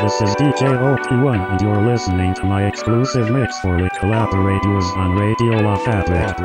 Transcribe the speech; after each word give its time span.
This 0.00 0.20
is 0.20 0.34
DJ 0.34 0.76
OP1 0.76 1.52
and 1.52 1.60
you're 1.60 1.80
listening 1.80 2.34
to 2.34 2.44
my 2.44 2.66
exclusive 2.66 3.30
mix 3.30 3.60
for 3.60 3.80
the 3.80 3.88
collaborators 3.90 4.84
on 4.96 5.12
Radio 5.12 5.60
La 5.60 5.76
Fabric. 5.76 6.36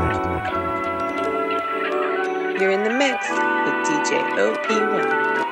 You're 2.62 2.72
in 2.72 2.84
the 2.84 2.92
mix 2.92 3.28
with 3.28 3.74
DJ 3.88 4.22
OP1. 4.38 5.49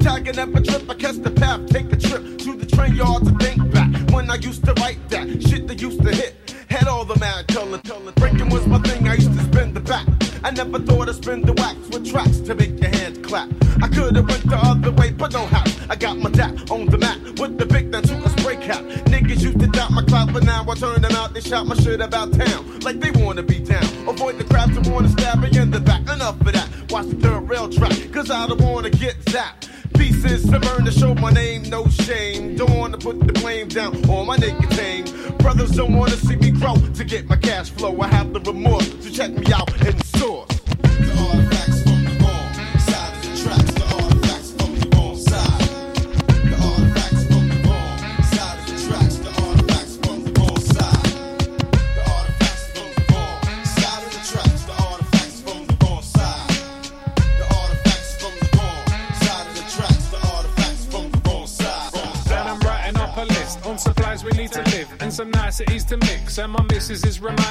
Tagging 0.00 0.38
a 0.38 0.60
trip. 0.62 0.90
I 0.90 0.94
catch 0.94 1.16
the 1.16 1.30
path, 1.30 1.66
take 1.68 1.92
a 1.92 1.96
trip 1.96 2.38
to 2.38 2.56
the 2.56 2.66
train 2.66 2.94
yard 2.94 3.24
to 3.24 3.32
think 3.38 3.72
back 3.72 3.90
when 4.10 4.30
I 4.30 4.36
used 4.36 4.64
to 4.64 4.72
write 4.74 5.08
that 5.10 5.26
shit 5.42 5.68
that 5.68 5.80
used 5.80 6.02
to 6.02 6.14
hit. 6.14 6.54
Had 6.68 6.88
all 6.88 7.04
the 7.04 7.18
mad 7.18 7.48
color, 7.48 7.78
color. 7.78 8.12
Breaking 8.12 8.48
was 8.48 8.66
my 8.66 8.78
thing. 8.78 9.06
I 9.08 9.14
used 9.14 9.32
to 9.32 9.44
spin 9.44 9.74
the 9.74 9.80
back. 9.80 10.06
I 10.42 10.50
never 10.50 10.78
thought 10.78 11.08
I'd 11.08 11.16
spin 11.16 11.42
the 11.42 11.52
wax 11.52 11.76
with 11.90 12.10
tracks 12.10 12.40
to 12.40 12.54
make 12.54 12.80
your 12.80 12.90
hands 12.90 13.18
clap. 13.18 13.48
I 13.82 13.88
could 13.88 14.16
have 14.16 14.28
went 14.28 14.48
the 14.48 14.56
other 14.56 14.92
way, 14.92 15.10
but 15.10 15.32
no 15.32 15.46
how. 15.46 15.64
I 15.90 15.96
got 15.96 16.16
my 16.18 16.30
dap 16.30 16.70
on 16.70 16.86
the 16.86 16.98
map 16.98 17.18
with 17.40 17.58
the 17.58 17.66
big 17.66 17.90
that 17.92 18.04
took 18.04 18.24
a 18.24 18.30
spray 18.40 18.56
cap. 18.56 18.82
Niggas 19.12 19.42
used 19.42 19.60
to 19.60 19.66
doubt 19.66 19.90
my 19.90 20.02
clout, 20.02 20.32
but 20.32 20.44
now 20.44 20.64
I 20.68 20.74
turn 20.74 21.02
them 21.02 21.12
out. 21.12 21.34
They 21.34 21.40
shout 21.40 21.66
my 21.66 21.74
shit 21.74 22.00
about 22.00 22.32
town 22.32 22.80
like 22.80 23.00
they 23.00 23.10
wanna 23.10 23.42
be 23.42 23.58
down. 23.58 23.84
Avoid 24.08 24.38
the 24.38 24.44
crowds 24.44 24.74
that 24.76 24.86
wanna 24.86 25.08
stab 25.08 25.40
me 25.40 25.50
in 25.58 25.70
the 25.70 25.80
back. 25.80 26.02
Enough 26.02 26.40
of 26.40 26.52
that. 26.52 26.68
Watch 26.90 27.06
the 27.06 27.16
third 27.16 27.48
rail 27.48 27.68
track, 27.68 27.96
cause 28.12 28.30
I 28.30 28.46
don't 28.46 28.60
wanna 28.60 28.69
to 30.90 30.98
show 30.98 31.14
my 31.14 31.30
name, 31.30 31.62
no 31.68 31.86
shame. 31.88 32.56
Don't 32.56 32.76
wanna 32.76 32.98
put 32.98 33.20
the 33.20 33.32
blame 33.32 33.68
down 33.68 33.94
on 34.08 34.26
my 34.26 34.36
nicotine. 34.36 35.04
Brothers 35.38 35.70
don't 35.72 35.94
wanna 35.94 36.16
see 36.16 36.36
me 36.36 36.50
grow 36.50 36.74
to 36.74 37.04
get 37.04 37.28
my 37.28 37.36
cash 37.36 37.70
flow. 37.70 38.00
I 38.00 38.08
have 38.08 38.32
the 38.32 38.40
remorse 38.40 38.88
to 38.88 39.10
check 39.10 39.30
me 39.30 39.52
out 39.52 39.70
in 39.86 40.09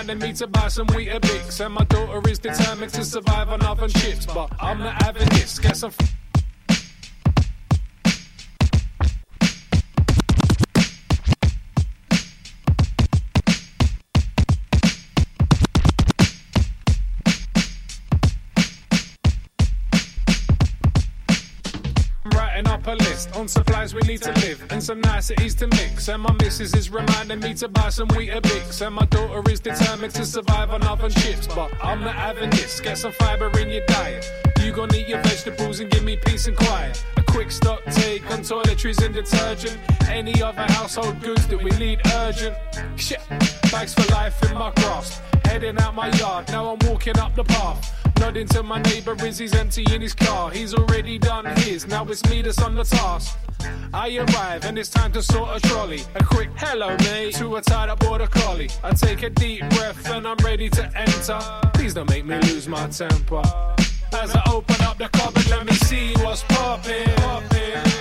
reminding 0.09 0.29
me 0.29 0.35
to 0.35 0.47
buy 0.47 0.67
some 0.67 0.87
Weetabix. 0.87 1.63
And 1.63 1.73
my 1.73 1.83
daughter 1.85 2.27
is 2.29 2.39
determined 2.39 2.93
to 2.93 3.03
survive 3.03 3.49
on 3.49 3.61
oven 3.65 3.89
chips. 3.89 4.25
But 4.25 4.51
I'm 4.59 4.79
not 4.79 5.01
having 5.03 5.27
this. 5.29 5.59
Guess 5.59 5.83
I'm. 5.83 5.91
F- 5.99 6.18
we 24.01 24.07
need 24.07 24.21
to 24.21 24.31
live 24.33 24.65
and 24.71 24.81
some 24.81 25.01
niceties 25.01 25.55
to 25.55 25.67
mix. 25.67 26.07
And 26.07 26.21
my 26.21 26.33
missus 26.33 26.73
is 26.73 26.89
reminding 26.89 27.39
me 27.39 27.53
to 27.55 27.67
buy 27.67 27.89
some 27.89 28.07
Weetabix. 28.09 28.85
And 28.85 28.95
my 28.95 29.05
daughter 29.05 29.41
is 29.51 29.59
determined 29.59 30.13
to 30.15 30.25
survive 30.25 30.69
on 30.71 30.83
oven 30.83 31.11
chips. 31.11 31.47
But 31.47 31.71
I'm 31.83 32.01
not 32.01 32.15
having 32.15 32.49
this. 32.51 32.79
Get 32.79 32.97
some 32.97 33.11
fiber 33.13 33.49
in 33.59 33.69
your 33.69 33.85
diet. 33.87 34.29
You 34.61 34.71
gon' 34.71 34.93
eat 34.93 35.07
your 35.07 35.21
vegetables 35.21 35.79
and 35.79 35.89
give 35.89 36.03
me 36.03 36.17
peace 36.17 36.47
and 36.47 36.55
quiet. 36.55 37.03
A 37.17 37.23
quick 37.23 37.51
stock 37.51 37.83
take 37.85 38.29
on 38.31 38.39
toiletries 38.39 39.03
and 39.03 39.13
detergent. 39.13 39.77
Any 40.07 40.41
other 40.41 40.65
household 40.73 41.21
goods 41.21 41.47
that 41.47 41.61
we 41.61 41.71
need 41.71 41.99
urgent. 42.15 42.55
Shit, 42.95 43.21
bags 43.71 43.93
for 43.93 44.11
life 44.13 44.41
in 44.49 44.57
my 44.57 44.71
grasp. 44.75 45.21
Heading 45.45 45.77
out 45.79 45.95
my 45.95 46.09
yard, 46.17 46.47
now 46.49 46.69
I'm 46.73 46.89
walking 46.89 47.17
up 47.17 47.35
the 47.35 47.43
path. 47.43 47.95
Nodding 48.19 48.47
to 48.49 48.63
my 48.63 48.81
neighbour 48.81 49.15
as 49.21 49.39
he's 49.39 49.55
emptying 49.55 50.01
his 50.01 50.13
car. 50.13 50.51
He's 50.51 50.73
already 50.73 51.17
done 51.17 51.45
his, 51.57 51.87
now 51.87 52.05
it's 52.05 52.23
me 52.29 52.41
that's 52.41 52.61
on 52.61 52.75
the 52.75 52.83
task. 52.83 53.37
I 53.93 54.17
arrive 54.17 54.65
and 54.65 54.77
it's 54.77 54.89
time 54.89 55.11
to 55.13 55.21
sort 55.21 55.49
a 55.55 55.59
trolley. 55.67 56.01
A 56.15 56.23
quick 56.23 56.49
hello, 56.55 56.95
mate, 56.97 57.35
to 57.35 57.55
a 57.55 57.61
tied 57.61 57.89
up 57.89 57.99
border 57.99 58.27
collie. 58.27 58.69
I 58.83 58.93
take 58.93 59.23
a 59.23 59.29
deep 59.29 59.67
breath 59.71 60.09
and 60.09 60.27
I'm 60.27 60.37
ready 60.37 60.69
to 60.69 60.97
enter. 60.97 61.39
Please 61.73 61.93
don't 61.93 62.09
make 62.09 62.25
me 62.25 62.37
lose 62.39 62.67
my 62.67 62.87
temper. 62.87 63.41
As 64.11 64.35
I 64.35 64.41
open 64.51 64.81
up 64.81 64.97
the 64.97 65.09
cupboard, 65.09 65.47
let 65.49 65.65
me 65.65 65.68
see 65.89 66.13
what's 66.23 66.43
poppin'. 66.43 67.09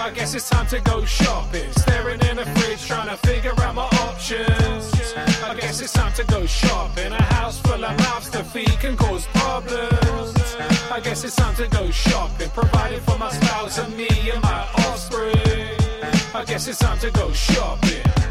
I 0.07 0.11
guess 0.15 0.35
it's 0.35 0.49
time 0.51 0.67
to 0.67 0.81
go 0.81 1.05
shopping. 1.07 1.71
Staring 1.73 2.21
in 2.29 2.37
the 2.37 2.45
fridge, 2.57 2.87
trying 2.87 3.09
to 3.09 3.17
figure 3.27 3.55
out 3.65 3.75
my 3.75 3.89
options. 4.07 4.85
I 5.43 5.55
guess 5.59 5.81
it's 5.81 5.95
time 5.95 6.13
to 6.21 6.25
go 6.25 6.45
shopping. 6.45 7.13
A 7.13 7.23
house 7.35 7.59
full 7.61 7.83
of 7.83 7.97
mouths 8.05 8.29
to 8.31 8.45
feed 8.45 8.77
can 8.83 8.95
cause 8.95 9.27
problems. 9.33 10.37
I 10.97 11.01
guess 11.03 11.25
it's 11.25 11.37
time 11.37 11.55
to 11.57 11.67
go 11.69 11.91
shopping. 11.91 12.51
Providing 12.51 13.01
for 13.01 13.17
my 13.17 13.31
spouse 13.31 13.79
and 13.79 13.97
me 13.97 14.11
and 14.33 14.43
my 14.43 14.63
offspring. 14.85 15.71
I 16.35 16.45
guess 16.47 16.69
it's 16.69 16.81
time 16.81 16.99
to 16.99 17.11
go 17.11 17.33
shopping. 17.33 18.28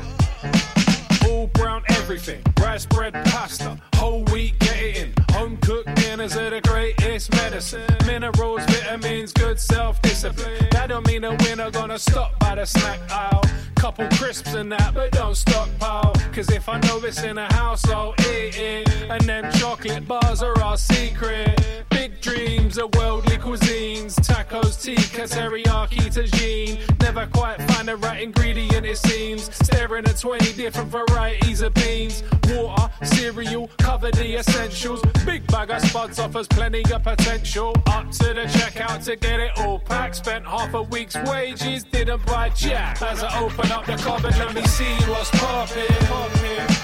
All 1.28 1.48
brown 1.48 1.84
everything. 1.90 2.42
Rice 2.62 2.86
bread, 2.86 3.14
pasta, 3.26 3.78
whole 3.96 4.24
wheat, 4.26 4.58
get 4.60 4.78
it 4.82 4.98
in. 4.98 5.14
Home 5.36 5.58
cooked 5.58 5.94
dinners 5.96 6.38
are 6.38 6.50
the 6.50 6.62
greatest 6.62 7.32
medicine. 7.34 7.84
Minerals, 8.06 8.62
vitamins, 8.66 9.34
good 9.34 9.60
self 9.60 10.02
discipline. 10.02 10.68
That 10.72 10.88
don't 10.88 11.06
mean 11.08 11.24
that 11.24 11.42
we're 11.42 11.56
not 11.56 11.74
gonna 11.74 12.00
stop 12.00 12.40
by 12.40 12.56
the 12.56 12.66
snack 12.66 13.00
aisle. 13.12 13.44
Couple 13.76 14.08
crisps 14.18 14.54
and 14.54 14.72
that, 14.72 14.94
but 14.94 15.12
don't 15.12 15.36
stockpile. 15.36 16.14
Cause 16.34 16.50
if 16.50 16.70
I 16.70 16.80
know 16.80 16.98
it's 17.04 17.22
in 17.24 17.36
the 17.36 17.46
house, 17.54 17.88
I'll 17.90 18.14
eat 18.20 18.58
it. 18.58 18.90
And 19.10 19.22
them 19.24 19.52
chocolate 19.54 20.08
bars 20.08 20.42
are 20.42 20.58
our 20.62 20.78
secret. 20.78 21.86
Big 21.90 22.22
dreams 22.22 22.78
of 22.78 22.94
worldly 22.96 23.38
cuisines. 23.38 24.16
Tacos, 24.16 24.82
tikka, 24.82 25.24
teriyaki, 25.24 26.04
tagine. 26.16 27.02
Never 27.02 27.28
quite 27.28 27.62
find 27.70 27.88
the 27.88 27.98
right 27.98 28.22
ingredient, 28.22 28.86
it 28.86 28.98
seems. 28.98 29.54
Staring 29.66 30.06
at 30.06 30.18
20 30.18 30.54
different 30.54 30.90
varieties 30.90 31.17
of 31.18 31.74
beans. 31.74 32.24
Water, 32.50 32.90
cereal, 33.04 33.70
cover 33.80 34.12
the 34.12 34.38
essentials. 34.38 35.02
Big 35.26 35.46
bag 35.48 35.72
of 35.72 35.82
spuds 35.82 36.20
offers 36.20 36.48
plenty 36.48 36.84
of 36.94 37.04
potential. 37.04 37.76
Up 37.88 38.12
to 38.12 38.34
the 38.34 38.46
checkout 38.56 39.04
to 39.06 39.16
get 39.16 39.40
it 39.40 39.52
all 39.60 39.80
packed. 39.80 40.18
Spent 40.18 40.46
half 40.46 40.74
a 40.74 40.84
week's 40.84 41.18
wages, 41.26 41.84
didn't 41.84 42.26
buy 42.26 42.50
jack. 42.50 43.02
As 43.02 43.24
I 43.24 43.40
open 43.40 43.72
up 43.72 43.86
the 43.86 43.96
cupboard, 43.98 44.38
let 44.38 44.54
me 44.54 44.64
see 44.66 44.96
what's 45.10 45.32
poppin'. 45.32 45.86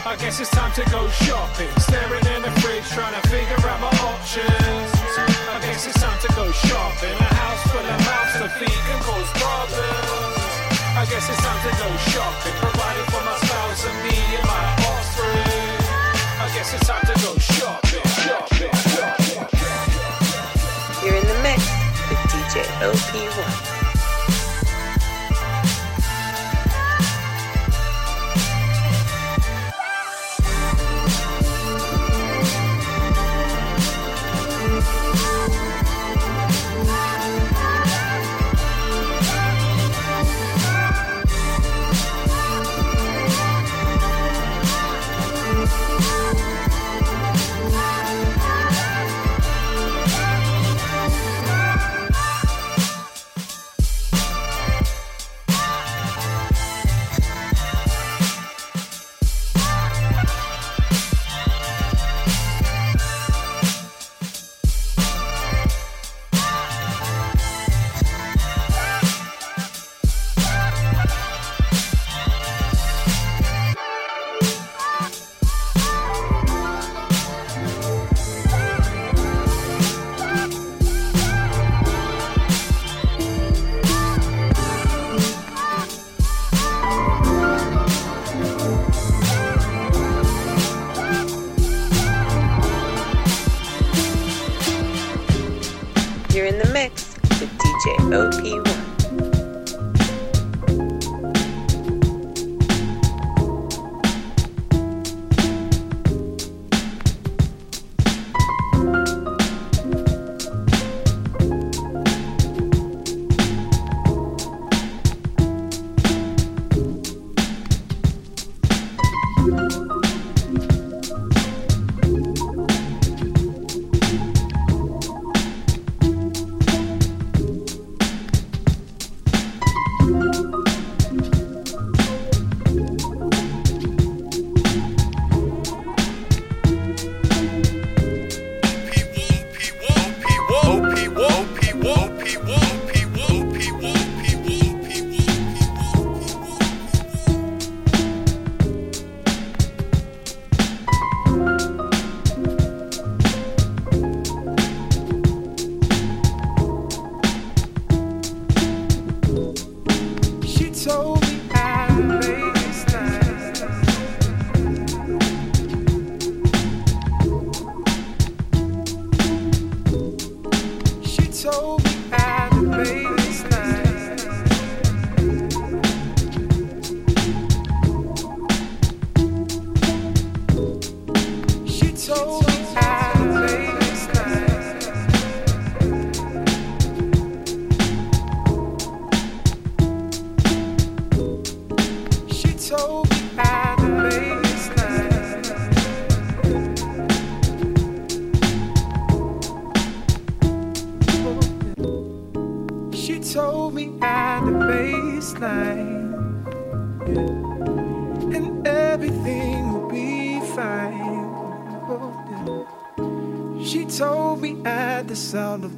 I 0.06 0.16
guess 0.20 0.40
it's 0.40 0.50
time 0.50 0.74
to 0.74 0.84
go 0.90 1.08
shopping. 1.10 1.70
Staring 1.78 2.26
in 2.36 2.42
the 2.42 2.52
fridge, 2.62 2.88
trying 2.90 3.14
to 3.14 3.28
figure 3.30 3.68
out 3.70 3.80
my 3.82 3.94
options. 4.10 4.90
I 5.54 5.60
guess 5.62 5.88
it's 5.88 6.02
time 6.02 6.20
to 6.20 6.28
go 6.34 6.52
shopping. 6.52 7.18
A 7.20 7.34
house 7.42 7.64
full 7.72 7.86
of 7.86 8.00
mouths 8.08 8.34
to 8.42 8.50
feed 8.60 8.82
can 8.88 9.00
cause 9.04 9.30
problems. 9.40 10.43
I 10.96 11.06
guess 11.06 11.28
it's 11.28 11.42
time 11.42 11.58
to 11.66 11.72
go 11.82 11.90
shopping. 12.12 12.54
Providing 12.62 13.06
for 13.06 13.24
my 13.26 13.36
spouse 13.38 13.86
and 13.86 13.98
me 14.06 14.16
and 14.38 14.46
my 14.46 14.64
offspring. 14.86 15.82
I 16.40 16.52
guess 16.54 16.72
it's 16.72 16.88
time 16.88 17.02
to 17.02 17.14
go 17.26 17.36
shopping, 17.40 18.06
shopping, 18.22 18.70
shopping. 18.94 19.42
You're 21.04 21.16
in 21.16 21.28
the 21.28 21.40
mix 21.42 21.66
with 22.10 22.20
DJ 22.30 22.62
OP1. 22.86 23.83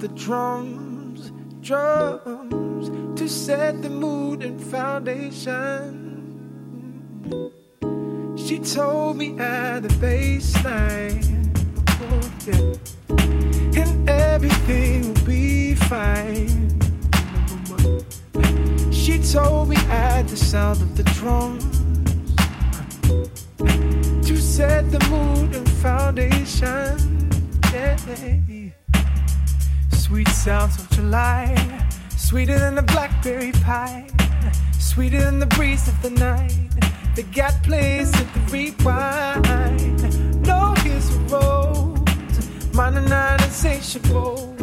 The 0.05 0.13
drums, 0.13 1.31
drums, 1.61 2.89
to 3.19 3.27
set 3.27 3.81
the 3.81 3.89
mood 3.89 4.43
and 4.43 4.61
foundation. 4.61 5.51
She 8.37 8.59
told 8.59 9.17
me 9.17 9.35
at 9.39 9.79
the 9.79 9.89
baseline, 9.97 11.49
oh, 11.89 12.21
yeah, 12.45 13.81
and 13.81 14.07
everything 14.07 15.11
will 15.11 15.25
be 15.25 15.73
fine. 15.73 16.69
She 18.91 19.17
told 19.17 19.69
me 19.69 19.77
at 19.89 20.27
the 20.27 20.37
sound 20.37 20.83
of 20.83 20.95
the 20.95 21.03
drums 21.17 21.65
to 24.27 24.37
set 24.37 24.91
the 24.91 24.99
mood 25.09 25.55
and 25.55 25.67
foundation. 25.71 27.31
Yeah. 27.73 28.44
Sounds 30.45 30.77
of 30.77 30.87
July, 30.91 31.87
sweeter 32.17 32.59
than 32.59 32.75
the 32.75 32.83
blackberry 32.83 33.51
pie, 33.51 34.05
sweeter 34.77 35.19
than 35.19 35.39
the 35.39 35.47
breeze 35.47 35.87
of 35.87 35.99
the 36.03 36.11
night. 36.11 36.53
They 37.15 37.23
got 37.23 37.63
place 37.63 38.13
at 38.13 38.31
the 38.31 38.41
rewind. 38.53 40.45
No, 40.45 40.75
here's 40.83 41.15
a 41.15 41.19
rose, 41.33 42.75
mine 42.75 42.95
and 42.95 43.09
nine 43.09 43.41
insatiable. 43.41 44.55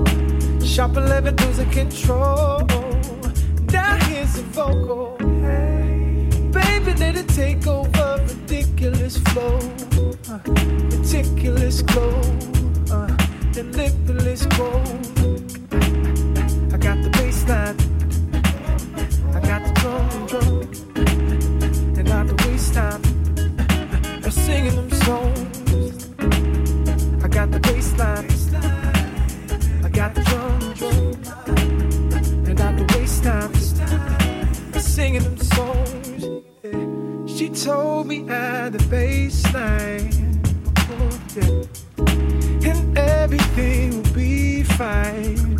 Sharp 0.64 0.97
11 0.97 1.35
losing 1.38 1.71
control. 1.73 2.61
Now 3.73 3.97
here's 4.07 4.38
a 4.38 4.42
vocal. 4.55 5.16
Baby, 5.18 6.95
let 7.01 7.16
it 7.16 7.29
take 7.31 7.66
over. 7.66 8.25
Ridiculous 8.29 9.16
flow. 9.16 9.59
Uh, 10.31 10.38
ridiculous 10.47 11.83
glow. 11.83 12.21
Uh, 12.88 13.09
the 13.51 13.64
limitless 13.64 14.47
glow. 14.47 14.85
I 17.53 19.41
got 19.43 19.62
the 19.62 19.73
drum 19.81 20.09
and 20.17 20.29
drum. 20.29 20.61
And 21.99 22.09
not 22.09 22.27
the 22.27 22.35
waste 22.49 22.73
time. 22.73 23.03
I'm 24.25 24.31
singing 24.31 24.75
them 24.75 24.91
songs. 25.03 26.09
I 27.23 27.29
got 27.29 27.51
the 27.51 27.61
bass 27.61 27.93
line. 27.99 28.31
I 29.85 29.88
got 29.91 30.15
the 30.15 30.23
drum 30.23 30.62
and 30.62 30.75
drum. 30.79 31.12
And 32.47 32.59
not 32.59 32.75
the 32.79 32.87
waste 32.97 33.23
time. 33.23 33.53
I'm 34.75 34.81
singing 34.81 35.23
them 35.23 35.37
songs. 35.37 36.23
She 37.31 37.51
told 37.51 38.07
me 38.07 38.27
at 38.31 38.71
the 38.71 38.79
baseline. 38.79 40.11
And 42.65 42.97
everything 42.97 44.03
will 44.03 44.15
be 44.15 44.62
fine. 44.62 45.52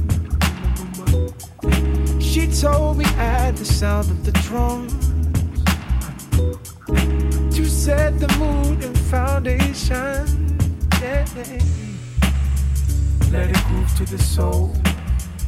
Told 2.63 2.97
me 2.97 3.05
at 3.19 3.57
the 3.57 3.65
sound 3.65 4.09
of 4.09 4.25
the 4.25 4.31
drums 4.47 4.93
to 7.57 7.65
set 7.67 8.21
the 8.21 8.29
mood 8.39 8.85
and 8.85 8.97
foundation. 8.97 10.57
Yeah. 11.01 11.27
Let 13.33 13.51
it 13.51 13.65
groove 13.67 13.93
to 13.97 14.05
the 14.05 14.17
soul. 14.17 14.77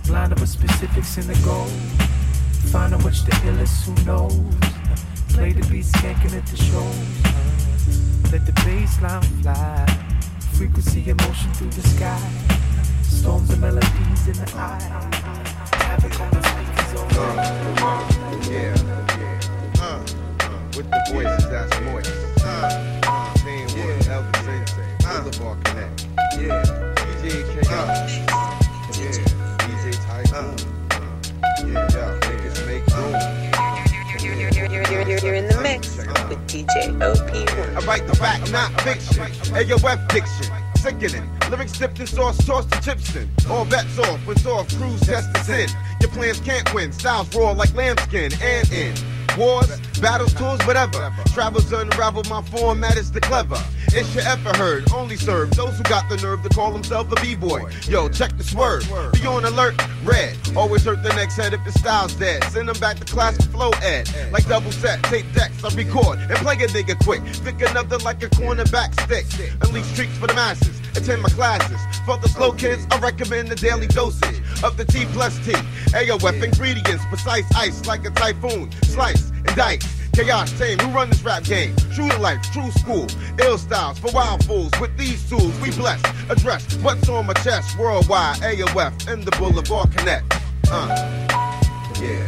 Blind 0.08 0.32
up 0.32 0.40
with 0.40 0.48
specifics 0.48 1.16
in 1.16 1.28
the 1.28 1.40
goal. 1.44 1.68
Find 2.72 2.92
out 2.92 3.04
which 3.04 3.22
the 3.22 3.30
illest 3.46 3.84
who 3.84 3.94
knows. 4.04 4.34
Play 5.34 5.52
the 5.52 5.64
beat 5.70 5.84
skanking 5.84 6.36
at 6.36 6.44
the 6.48 6.56
shows. 6.56 8.32
Let 8.32 8.44
the 8.44 8.52
bass 8.64 9.00
line 9.00 9.22
fly. 9.40 9.86
Frequency 10.54 11.08
and 11.10 11.20
motion 11.20 11.52
through 11.52 11.70
the 11.70 11.88
sky. 11.90 12.18
Storms 13.02 13.50
and 13.50 13.60
melodies 13.60 14.26
in 14.26 14.34
the 14.34 14.52
eye. 14.56 15.62
Havoc 15.74 16.43
sauce, 42.14 42.46
tossed 42.46 42.70
to 42.70 42.80
chips 42.80 43.16
in. 43.16 43.28
All 43.50 43.64
bets 43.64 43.98
off, 43.98 44.24
when 44.26 44.36
off, 44.46 44.68
crews 44.76 45.00
test 45.00 45.36
is 45.38 45.48
in. 45.48 45.93
Your 46.04 46.12
plans 46.12 46.38
can't 46.40 46.74
win. 46.74 46.92
Styles 46.92 47.34
raw 47.34 47.52
like 47.52 47.74
lambskin 47.74 48.30
and 48.42 48.70
in. 48.70 48.94
Wars, 49.38 49.80
battles, 50.02 50.34
tools, 50.34 50.60
whatever. 50.66 51.14
Travels 51.32 51.72
unravel 51.72 52.24
my 52.28 52.42
format 52.42 52.98
is 52.98 53.10
the 53.10 53.22
clever. 53.22 53.56
It's 53.86 54.14
your 54.14 54.22
ever 54.24 54.54
heard, 54.58 54.92
only 54.92 55.16
serve 55.16 55.52
those 55.52 55.74
who 55.78 55.82
got 55.84 56.06
the 56.10 56.18
nerve 56.18 56.42
to 56.42 56.50
call 56.50 56.72
themselves 56.72 57.10
a 57.10 57.16
b-boy. 57.22 57.70
Yo, 57.88 58.10
check 58.10 58.36
the 58.36 58.44
swerve. 58.44 58.86
Be 59.14 59.26
on 59.26 59.46
alert, 59.46 59.80
red. 60.04 60.36
Always 60.56 60.84
hurt 60.84 61.02
the 61.02 61.12
next 61.14 61.36
head 61.36 61.52
if 61.52 61.64
the 61.64 61.72
style's 61.72 62.14
dead. 62.14 62.44
Send 62.44 62.68
them 62.68 62.78
back 62.78 62.98
to 62.98 63.04
class 63.04 63.36
for 63.36 63.50
flow 63.50 63.70
ed. 63.82 64.08
Like 64.32 64.46
double 64.46 64.72
set, 64.72 65.02
tape 65.04 65.26
decks, 65.34 65.62
I 65.64 65.74
record 65.74 66.18
and 66.18 66.36
play 66.38 66.54
a 66.54 66.68
nigga 66.68 67.02
quick. 67.02 67.22
Pick 67.44 67.68
another 67.68 67.98
like 67.98 68.22
a 68.22 68.28
cornerback 68.28 68.98
stick. 69.02 69.26
Unleash 69.62 69.86
streaks 69.86 70.16
for 70.18 70.26
the 70.26 70.34
masses. 70.34 70.80
Attend 70.96 71.22
my 71.22 71.28
classes. 71.30 71.80
For 72.06 72.16
the 72.18 72.28
slow 72.28 72.52
kids, 72.52 72.86
I 72.90 72.98
recommend 72.98 73.48
the 73.48 73.56
daily 73.56 73.86
dosage 73.88 74.40
of 74.62 74.76
the 74.76 74.84
T 74.84 75.06
plus 75.06 75.36
T. 75.44 75.52
AOF 75.92 76.42
ingredients, 76.42 77.04
precise 77.06 77.44
ice 77.56 77.84
like 77.86 78.04
a 78.04 78.10
typhoon. 78.10 78.70
Slice 78.82 79.30
and 79.30 79.56
dice. 79.56 80.03
Chaos 80.14 80.52
team, 80.58 80.78
who 80.78 80.90
run 80.90 81.10
this 81.10 81.22
rap 81.22 81.42
game? 81.42 81.74
True 81.92 82.08
to 82.08 82.18
life, 82.18 82.40
true 82.52 82.70
school. 82.70 83.06
Ill 83.40 83.58
styles 83.58 83.98
for 83.98 84.12
wild 84.12 84.44
fools. 84.44 84.70
With 84.80 84.96
these 84.96 85.28
tools, 85.28 85.58
we 85.60 85.70
bless. 85.72 86.00
Address 86.30 86.76
what's 86.76 87.08
on 87.08 87.26
my 87.26 87.32
chest. 87.34 87.76
Worldwide, 87.78 88.36
AOF 88.36 89.12
and 89.12 89.24
the 89.24 89.32
Boulevard 89.32 89.90
Connect. 89.96 90.24
Uh, 90.70 90.86
yeah. 92.00 92.26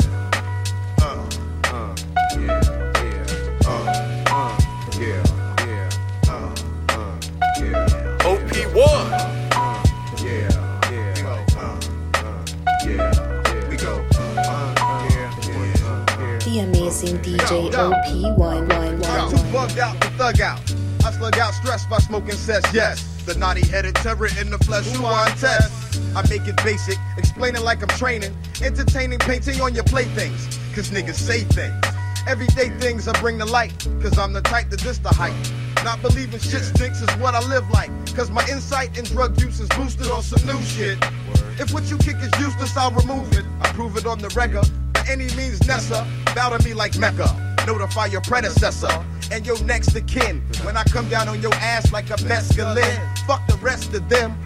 Uh, 1.01 1.29
uh, 1.67 1.95
yeah, 2.35 2.61
yeah. 3.05 3.67
Uh, 3.67 4.59
yeah, 4.99 5.23
yeah. 5.65 5.91
Yeah. 7.61 8.19
OP1. 8.27 9.06
The 16.97 17.11
amazing 17.11 17.37
DJ 17.37 17.51
Yo, 17.51 17.71
yo. 17.71 17.91
OP111. 17.91 19.31
Too 19.31 19.53
bugged 19.53 19.79
out 19.79 20.01
to 20.01 20.09
thug 20.11 20.41
out. 20.41 20.59
I 21.05 21.13
slug 21.13 21.37
out 21.37 21.53
stress 21.53 21.85
by 21.87 21.99
smoking 21.99 22.33
cess, 22.33 22.65
yes. 22.73 23.05
The 23.27 23.35
naughty 23.35 23.67
headed 23.67 23.97
terror 23.97 24.29
in 24.41 24.49
the 24.49 24.57
flesh, 24.59 24.87
who 24.93 25.05
I 25.05 25.29
test. 25.39 26.01
I 26.17 26.27
make 26.31 26.49
it 26.49 26.57
basic, 26.65 26.97
explaining 27.19 27.63
like 27.63 27.83
I'm 27.83 27.89
training. 27.99 28.35
Entertaining, 28.63 29.19
painting 29.19 29.61
on 29.61 29.75
your 29.75 29.85
playthings. 29.85 30.59
Cause 30.75 30.91
niggas 30.91 31.17
say 31.17 31.41
things. 31.41 31.77
Everyday 32.27 32.71
things 32.79 33.09
I 33.09 33.21
bring 33.21 33.39
to 33.41 33.45
light. 33.45 33.75
Cause 34.01 34.19
I'm 34.19 34.33
the 34.33 34.41
type 34.41 34.71
that 34.71 34.81
this 34.81 34.97
the 34.97 35.11
hype. 35.11 35.37
Not 35.85 36.01
believing 36.01 36.41
shit 36.41 36.63
stinks 36.63 37.03
is 37.03 37.11
what 37.19 37.35
I 37.35 37.47
live 37.47 37.69
like. 37.71 37.91
Cause 38.17 38.31
my 38.31 38.47
insight 38.49 38.97
in 38.97 39.05
drug 39.05 39.39
use 39.39 39.61
is 39.61 39.69
boosted 39.71 40.11
on 40.11 40.23
some 40.23 40.47
new 40.47 40.63
shit. 40.63 40.97
If 41.61 41.75
what 41.75 41.91
you 41.91 41.99
kick 41.99 42.17
is 42.17 42.33
useless, 42.41 42.75
I'll 42.75 42.91
remove 42.91 43.31
it. 43.35 43.45
I 43.61 43.71
prove 43.73 43.99
it 43.99 44.07
on 44.07 44.19
the 44.19 44.29
regular. 44.31 44.65
Any 45.09 45.27
means 45.37 45.67
necessary. 45.67 46.09
Bow 46.35 46.51
to 46.51 46.65
me 46.65 46.75
like 46.75 46.99
Mecca. 46.99 47.57
Notify 47.67 48.07
your 48.07 48.21
predecessor 48.21 49.05
and 49.33 49.47
your 49.47 49.61
next 49.65 49.95
of 49.97 50.07
kin. 50.07 50.41
When 50.63 50.77
I 50.77 50.85
come 50.85 51.09
down 51.09 51.29
on 51.29 51.41
your 51.43 51.55
ass 51.55 51.93
like 51.93 52.11
a 52.11 52.17
mescaline, 52.17 53.19
fuck 53.27 53.47
the 53.49 53.57
rest 53.57 53.95
of 53.95 54.09
them. 54.09 54.37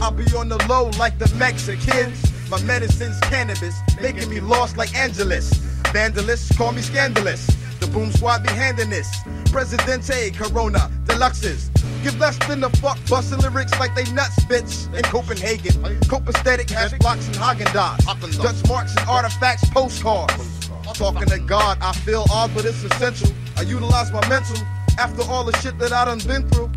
I'll 0.00 0.10
be 0.10 0.24
on 0.36 0.48
the 0.48 0.64
low 0.66 0.90
like 0.98 1.18
the 1.18 1.32
Mexicans. 1.36 2.32
My 2.50 2.60
medicine's 2.62 3.18
cannabis, 3.20 3.78
making 4.00 4.28
me 4.30 4.40
lost 4.40 4.76
like 4.76 4.94
Angeles. 4.94 5.52
Vandalist, 5.92 6.56
call 6.56 6.72
me 6.72 6.82
scandalous. 6.82 7.46
The 7.80 7.86
boom 7.86 8.12
squad 8.12 8.42
be 8.42 8.50
handing 8.50 8.90
this. 8.90 9.10
Presidente, 9.50 10.30
Corona, 10.30 10.90
deluxes. 11.04 11.70
Give 12.02 12.18
less 12.18 12.38
than 12.46 12.60
the 12.60 12.70
fuck 12.70 12.98
busting 13.08 13.40
lyrics 13.40 13.78
like 13.80 13.94
they 13.94 14.04
nuts, 14.12 14.44
bitch. 14.44 14.92
In 14.94 15.02
Copenhagen, 15.04 15.72
copacetic 16.08 16.70
hash 16.70 16.92
blocks 16.98 17.26
and 17.26 17.36
Haagen-Dazs. 17.36 18.42
Dutch 18.42 18.68
marks 18.68 18.96
and 18.96 19.08
artifacts, 19.08 19.68
postcards. 19.70 20.68
Talking 20.94 21.28
to 21.28 21.38
God, 21.38 21.78
I 21.80 21.92
feel 21.92 22.26
odd, 22.30 22.50
but 22.54 22.64
it's 22.64 22.82
essential. 22.84 23.30
I 23.56 23.62
utilize 23.62 24.12
my 24.12 24.26
mental 24.28 24.56
after 24.98 25.22
all 25.30 25.44
the 25.44 25.56
shit 25.58 25.78
that 25.78 25.92
I 25.92 26.04
done 26.04 26.18
been 26.26 26.48
through. 26.50 26.68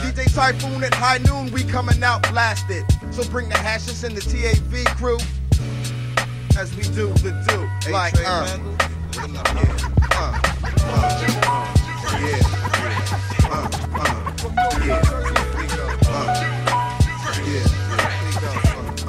DJ 0.00 0.32
Typhoon 0.34 0.82
at 0.84 0.94
high 0.94 1.18
noon, 1.18 1.52
we 1.52 1.64
coming 1.64 2.02
out 2.02 2.22
blasted. 2.30 2.84
So 3.10 3.24
bring 3.30 3.48
the 3.48 3.58
hashes 3.58 4.04
and 4.04 4.16
the 4.16 4.20
TAV 4.20 4.84
crew 4.96 5.18
as 6.58 6.74
we 6.76 6.82
do 6.94 7.08
the 7.22 7.32
do. 7.48 7.92
Like, 7.92 8.14
uh, 8.24 8.58
uh, 10.12 10.45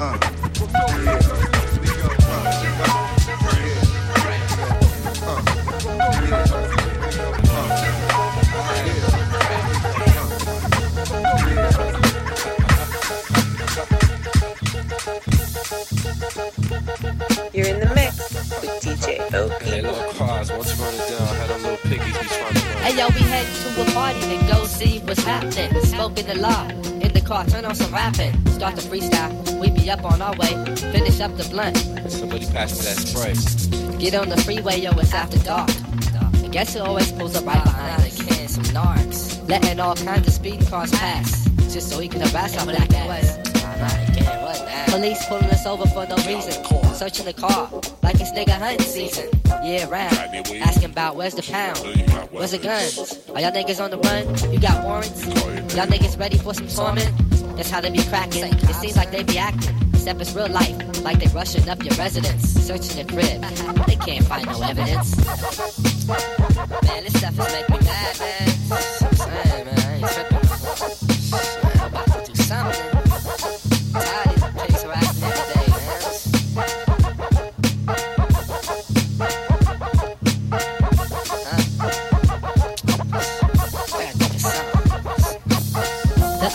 uh, 0.00 0.18
yeah, 1.04 1.37
with 19.18 19.30
DJ 19.30 19.62
Hey, 19.62 19.82
little 19.82 19.96
OP1. 19.96 20.18
cars, 20.18 20.52
once 20.52 20.76
you 20.78 20.84
run 20.84 20.94
it 20.94 21.08
down, 21.08 21.36
had 21.36 21.50
them 21.50 21.62
little 21.62 21.76
piggies 21.78 22.18
be 22.18 22.26
trying 22.26 22.54
to 22.54 22.60
run. 22.66 22.82
Hey 22.82 22.96
yo, 22.98 23.06
we 23.08 23.20
heading 23.20 23.74
to 23.74 23.82
a 23.82 23.84
party 23.94 24.20
to 24.20 24.52
go 24.52 24.64
see 24.64 24.98
what's 25.00 25.22
happening. 25.24 25.80
Smoking 25.84 26.28
a 26.30 26.34
lot 26.34 26.70
in 26.86 27.12
the 27.12 27.20
car, 27.20 27.44
turn 27.46 27.64
on 27.64 27.74
some 27.74 27.92
rapping. 27.92 28.34
Start 28.48 28.76
the 28.76 28.82
freestyle, 28.82 29.32
we 29.60 29.70
be 29.70 29.90
up 29.90 30.04
on 30.04 30.22
our 30.22 30.34
way. 30.36 30.52
Finish 30.76 31.20
up 31.20 31.36
the 31.36 31.44
blunt, 31.50 31.76
Somebody 32.10 32.46
pass 32.46 32.78
me 32.78 32.84
that 32.84 32.98
spray. 32.98 33.98
get 33.98 34.14
on 34.14 34.28
the 34.28 34.36
freeway, 34.38 34.80
yo, 34.80 34.90
it's 34.98 35.12
after 35.14 35.38
dark. 35.40 35.70
I 36.44 36.50
guess 36.50 36.74
it 36.76 36.80
always 36.80 37.12
pulls 37.12 37.36
up 37.36 37.44
right 37.44 37.62
behind 37.62 38.02
a 38.06 38.10
can, 38.10 38.48
some 38.48 38.64
narcs. 38.64 39.46
Letting 39.48 39.80
all 39.80 39.94
kinds 39.96 40.26
of 40.26 40.32
speeding 40.32 40.64
cars 40.66 40.90
pass, 40.92 41.44
just 41.72 41.90
so 41.90 41.98
he 41.98 42.08
can 42.08 42.20
harass 42.22 42.56
our 42.56 42.64
black 42.64 42.90
ass. 42.94 43.47
Police 44.90 45.24
pulling 45.26 45.50
us 45.50 45.66
over 45.66 45.86
for 45.86 46.06
no 46.06 46.16
reason. 46.26 46.64
Searching 46.94 47.26
the 47.26 47.32
car 47.32 47.70
like 48.02 48.20
it's 48.20 48.32
nigga 48.32 48.58
hunting 48.58 48.86
season. 48.86 49.28
Yeah, 49.62 49.88
round. 49.88 50.16
Asking 50.62 50.90
about 50.90 51.16
where's 51.16 51.34
the 51.34 51.42
pound? 51.42 51.78
Where's 52.32 52.52
the 52.52 52.58
guns? 52.58 53.18
Are 53.34 53.40
y'all 53.40 53.52
niggas 53.52 53.82
on 53.82 53.90
the 53.90 53.98
run? 53.98 54.52
You 54.52 54.58
got 54.58 54.84
warrants? 54.84 55.24
Y'all 55.76 55.86
niggas 55.86 56.18
ready 56.18 56.38
for 56.38 56.54
some 56.54 56.68
torment? 56.68 57.12
That's 57.56 57.70
how 57.70 57.80
they 57.80 57.90
be 57.90 58.02
cracking. 58.04 58.44
It 58.44 58.74
seems 58.74 58.96
like 58.96 59.10
they 59.10 59.22
be 59.22 59.38
acting. 59.38 59.76
Except 59.92 60.20
it's 60.20 60.34
real 60.34 60.48
life, 60.48 61.02
like 61.02 61.18
they 61.18 61.26
rushing 61.28 61.68
up 61.68 61.82
your 61.84 61.94
residence, 61.96 62.48
searching 62.48 63.04
the 63.04 63.12
crib. 63.12 63.42
They 63.86 63.96
can't 63.96 64.24
find 64.24 64.46
no 64.46 64.62
evidence. 64.62 65.16
Man, 66.08 67.04
this 67.04 67.18
stuff 67.18 67.38
is 67.38 67.52
making 67.52 67.76
me 67.76 67.84
mad, 67.84 68.18
man. 68.20 68.57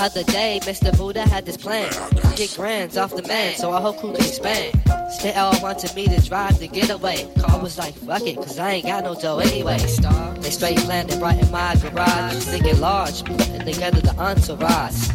Other 0.03 0.23
day, 0.23 0.59
Mr. 0.63 0.95
Buddha 0.97 1.21
had 1.21 1.45
this 1.45 1.55
plan. 1.55 1.89
Get 2.35 2.53
grands 2.57 2.97
off 2.97 3.15
the 3.15 3.25
man, 3.25 3.55
so 3.55 3.71
I 3.71 3.79
hope 3.79 4.01
who 4.01 4.11
can 4.11 4.17
expand. 4.17 4.73
They 5.21 5.33
all 5.33 5.57
wanted 5.61 5.95
me 5.95 6.07
to 6.07 6.19
drive 6.27 6.59
the 6.59 6.67
getaway. 6.67 7.25
Car 7.39 7.61
was 7.61 7.77
like, 7.77 7.93
fuck 7.93 8.23
it, 8.23 8.35
cause 8.35 8.59
I 8.59 8.71
ain't 8.71 8.85
got 8.85 9.05
no 9.05 9.15
dough 9.15 9.39
anyway. 9.39 9.77
They 9.77 10.49
straight 10.49 10.85
landed 10.87 11.21
right 11.21 11.41
in 11.41 11.49
my 11.51 11.75
garage. 11.75 12.43
Thinking 12.43 12.81
large, 12.81 13.23
putting 13.23 13.59
together 13.59 14.01
the 14.01 14.13
entourage. 14.17 15.07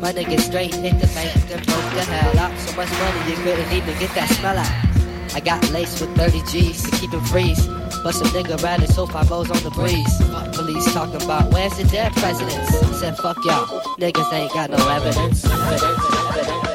My 0.00 0.10
niggas 0.14 0.40
straight 0.40 0.74
hit 0.74 0.98
the 0.98 1.06
bank, 1.08 1.34
then 1.48 1.62
broke 1.64 1.92
the 1.92 2.04
hell 2.04 2.38
out. 2.38 2.58
So 2.60 2.74
much 2.76 2.90
money 2.92 3.30
you 3.30 3.36
couldn't 3.44 3.70
even 3.72 3.98
get 3.98 4.14
that 4.14 4.30
smell 4.30 4.56
out. 4.56 5.34
I 5.34 5.40
got 5.40 5.70
laced 5.70 6.00
with 6.00 6.16
30 6.16 6.42
G's 6.50 6.90
to 6.90 6.96
keep 6.96 7.12
it 7.12 7.20
freeze. 7.26 7.68
But 8.02 8.14
some 8.14 8.28
nigga 8.28 8.62
ratted 8.62 8.90
so 8.90 9.06
five 9.06 9.30
O's 9.30 9.50
on 9.50 9.62
the 9.62 9.70
breeze. 9.70 10.18
Fuck 10.30 10.52
police 10.52 10.92
talking 10.92 11.22
about 11.22 11.52
where's 11.52 11.76
the 11.76 11.84
dead 11.84 12.12
presidents. 12.12 12.98
Said 12.98 13.16
fuck 13.18 13.36
y'all, 13.44 13.66
niggas 13.98 14.32
ain't 14.32 14.52
got 14.52 14.70
no 14.70 14.88
evidence. 14.88 15.44
You're 15.44 16.64
in 16.64 16.69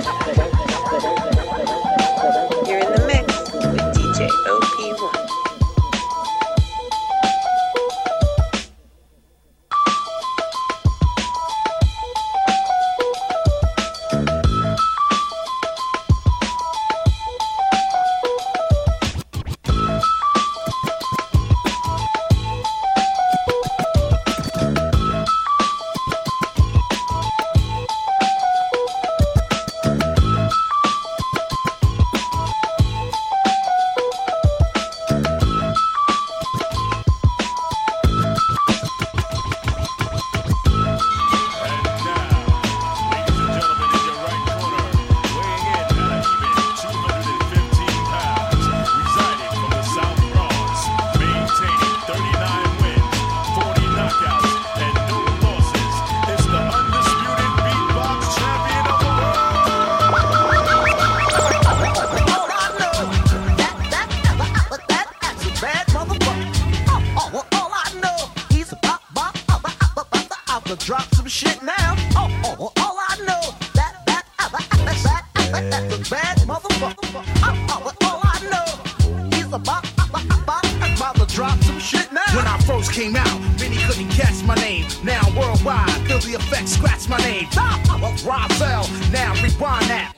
that 75.64 76.10
bad 76.10 76.38
motherfucker. 76.40 77.24
Oh, 77.44 77.68
oh, 77.70 77.94
all 78.06 78.20
I 78.24 78.40
know 78.52 79.36
he's 79.36 79.52
about 79.54 79.86
about 80.10 80.66
about 80.96 81.16
to 81.16 81.36
drop 81.36 81.60
some 81.64 81.80
shit 81.80 82.12
now. 82.12 82.24
When 82.36 82.46
I 82.48 82.58
first 82.60 82.92
came 82.92 83.16
out, 83.16 83.40
many 83.60 83.78
couldn't 83.88 84.10
catch 84.10 84.44
my 84.44 84.56
name. 84.56 84.86
Now 85.04 85.22
worldwide, 85.38 85.90
feel 86.08 86.20
the 86.20 86.36
effects, 86.36 86.72
scratch 86.72 87.08
my 87.10 87.18
name. 87.20 87.48
Uh, 87.58 87.80
Rozelle, 88.26 88.88
now 89.12 89.34
rewind 89.44 89.88
that. 89.92 90.14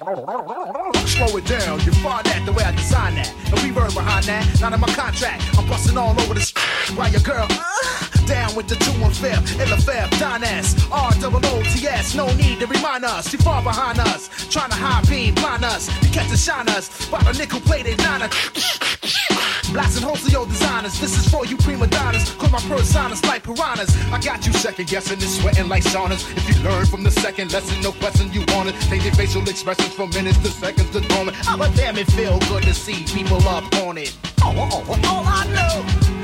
Slow 1.07 1.37
it 1.37 1.45
down, 1.45 1.79
you 1.81 1.91
find 1.93 2.25
that 2.25 2.43
the 2.45 2.51
way 2.51 2.63
I 2.63 2.71
design 2.71 3.15
that. 3.15 3.33
The 3.49 3.57
reverb 3.57 3.93
behind 3.93 4.25
that, 4.25 4.45
not 4.61 4.73
in 4.73 4.79
my 4.79 4.87
contract. 4.93 5.43
I'm 5.57 5.67
busting 5.67 5.97
all 5.97 6.19
over 6.19 6.33
the 6.33 6.41
st- 6.41 6.97
while 6.97 7.11
your 7.11 7.21
girl 7.21 7.47
uh, 7.49 8.06
down 8.27 8.53
with 8.55 8.67
the 8.67 8.75
two 8.75 8.91
and 9.03 9.15
fifth, 9.15 9.59
in 9.59 9.69
the 9.69 9.77
fab, 9.77 10.09
Don 10.19 10.43
S, 10.43 10.75
R 10.91 11.11
double 11.19 11.43
O 11.45 11.63
T 11.63 11.87
S. 11.87 12.13
No 12.13 12.27
need 12.35 12.59
to 12.59 12.67
remind 12.67 13.05
us, 13.05 13.31
too 13.31 13.37
far 13.37 13.63
behind 13.63 13.99
us. 13.99 14.29
Trying 14.51 14.69
to 14.69 14.75
high 14.75 15.01
beam, 15.09 15.33
blind 15.35 15.63
us, 15.63 15.87
to 15.87 16.09
catch 16.09 16.29
and 16.29 16.39
shine 16.39 16.69
us. 16.69 17.09
By 17.09 17.23
the 17.23 17.33
nickel 17.33 17.61
plated 17.61 17.97
niner. 17.99 18.29
Blasting 19.71 20.03
holes 20.03 20.23
to 20.23 20.31
your 20.31 20.45
designers. 20.45 20.99
This 20.99 21.17
is 21.17 21.29
for 21.29 21.45
you 21.45 21.57
prima 21.57 21.87
donnas. 21.87 22.31
Cause 22.37 22.51
my 22.51 22.59
personas 22.59 23.25
like 23.27 23.43
piranhas. 23.43 23.95
I 24.11 24.19
got 24.19 24.45
you 24.45 24.53
second 24.53 24.87
guessing 24.87 25.19
and 25.21 25.29
sweating 25.29 25.67
like 25.67 25.83
saunas. 25.83 26.23
If 26.37 26.49
you 26.49 26.63
learn 26.63 26.85
from 26.85 27.03
the 27.03 27.11
second 27.11 27.51
lesson, 27.51 27.81
no 27.81 27.91
question 27.91 28.31
you 28.31 28.43
want 28.49 28.69
it. 28.69 28.75
Taking 28.89 29.11
facial 29.13 29.41
expressions 29.47 29.93
from 29.93 30.09
minutes 30.11 30.37
to 30.39 30.49
seconds 30.49 30.89
to 30.91 31.01
moment. 31.13 31.37
Oh, 31.47 31.57
but 31.57 31.75
damn, 31.75 31.97
it 31.97 32.07
feel 32.11 32.39
good 32.47 32.63
to 32.63 32.73
see 32.73 33.03
people 33.13 33.45
up 33.47 33.63
on 33.75 33.97
it. 33.97 34.15
Oh, 34.41 34.53
oh, 34.55 34.83
oh, 34.87 35.09
all 35.09 35.23
I 35.25 35.45
know 35.53 36.16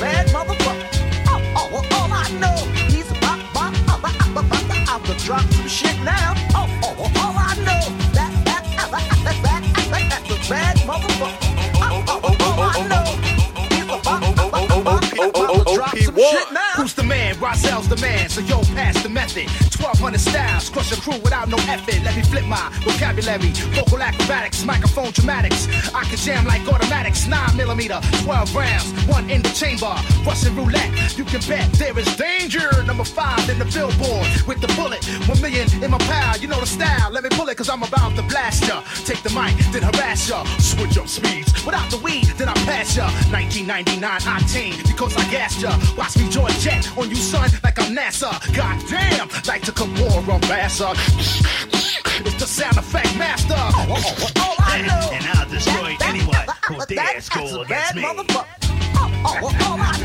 bad 0.00 0.26
motherfucker. 0.28 0.88
Oh, 1.28 1.40
oh, 1.56 1.68
well, 1.70 1.84
all 2.00 2.10
I 2.10 2.26
know, 2.40 2.56
he's 2.88 3.10
a 3.10 3.14
bop, 3.20 3.38
bop, 3.52 3.74
about 4.34 5.04
to, 5.04 5.14
drop 5.24 5.42
some 5.52 5.68
shit 5.68 5.96
now. 6.02 6.32
Oh, 6.54 6.66
oh, 6.82 7.20
all 7.20 7.34
I 7.36 7.54
know, 7.56 7.82
that, 8.16 8.32
that, 8.46 8.64
that, 8.76 8.90
that, 9.24 9.36
that, 9.42 10.48
bad 10.48 10.76
motherfucker. 10.78 11.36
Oh, 11.76 12.04
oh, 12.08 12.20
oh, 12.24 12.36
all 12.46 12.60
I 12.62 12.88
know, 12.88 13.04
he's 13.68 13.88
about 14.80 15.66
to 15.66 15.74
drop 15.74 15.96
some 15.98 16.16
shit 16.16 16.52
now 16.52 16.59
the 17.40 17.98
man, 18.00 18.28
so 18.28 18.40
yo, 18.42 18.60
pass 18.74 19.02
the 19.02 19.08
method. 19.08 19.48
1200 19.80 20.20
styles, 20.20 20.68
crush 20.68 20.92
a 20.92 21.00
crew 21.00 21.18
without 21.24 21.48
no 21.48 21.56
effort. 21.68 22.02
Let 22.04 22.14
me 22.16 22.22
flip 22.22 22.44
my 22.44 22.70
vocabulary, 22.84 23.50
vocal 23.74 24.02
acrobatics, 24.02 24.64
microphone 24.64 25.10
dramatics. 25.12 25.66
I 25.94 26.04
can 26.04 26.16
jam 26.18 26.44
like 26.44 26.66
automatics, 26.68 27.26
9 27.26 27.56
millimeter, 27.56 27.98
12 28.22 28.54
rounds, 28.54 28.92
one 29.06 29.28
in 29.30 29.42
the 29.42 29.48
chamber. 29.50 29.94
Russian 30.26 30.54
roulette, 30.54 31.16
you 31.16 31.24
can 31.24 31.40
bet 31.48 31.72
there 31.72 31.98
is 31.98 32.14
danger. 32.16 32.70
Number 32.84 33.04
five 33.04 33.48
in 33.48 33.58
the 33.58 33.64
billboard 33.64 34.28
with 34.46 34.60
the 34.60 34.68
bullet, 34.76 35.04
one 35.26 35.40
million 35.40 35.66
in 35.82 35.90
my 35.90 35.98
pal. 35.98 36.38
You 36.38 36.48
know 36.48 36.60
the 36.60 36.66
style, 36.66 37.10
let 37.10 37.24
me 37.24 37.30
pull 37.30 37.48
it, 37.48 37.56
cause 37.56 37.70
I'm 37.70 37.82
about 37.82 38.14
to 38.16 38.22
blast 38.22 38.68
ya. 38.68 38.82
Take 39.04 39.22
the 39.22 39.30
mic, 39.30 39.56
then 39.72 39.82
harass 39.82 40.28
ya. 40.28 40.44
Switch 40.58 40.98
up 40.98 41.08
speeds, 41.08 41.64
without 41.64 41.90
the 41.90 41.98
weed, 41.98 42.26
then 42.36 42.48
I 42.48 42.54
pass 42.68 42.96
ya. 42.96 43.06
1999 43.32 44.20
octane, 44.20 44.76
because 44.86 45.16
I 45.16 45.24
gassed 45.30 45.62
ya. 45.62 45.72
Watch 45.96 46.16
me 46.18 46.28
join 46.28 46.52
jet 46.60 46.86
on 46.98 47.08
you, 47.08 47.16
son, 47.30 47.48
like 47.62 47.78
I'm 47.78 47.94
NASA. 47.94 48.30
Goddamn, 48.54 49.28
like 49.46 49.62
to 49.62 49.72
come 49.72 49.92
war 50.00 50.18
on 50.34 50.40
Massa. 50.50 50.92
It's 52.26 52.34
the 52.34 52.46
sound 52.46 52.76
effect 52.76 53.16
master. 53.16 53.54
All 53.54 54.56
I 54.58 54.82
know. 54.82 55.10
And 55.12 55.24
I'll 55.38 55.48
destroy 55.48 55.96
anyone 56.02 56.46
who 56.66 56.76
dares 56.86 57.28
go 57.28 57.62
against 57.62 57.94
me. 57.94 58.02
Oh, 59.22 59.46
all 59.64 59.78
I 59.78 59.99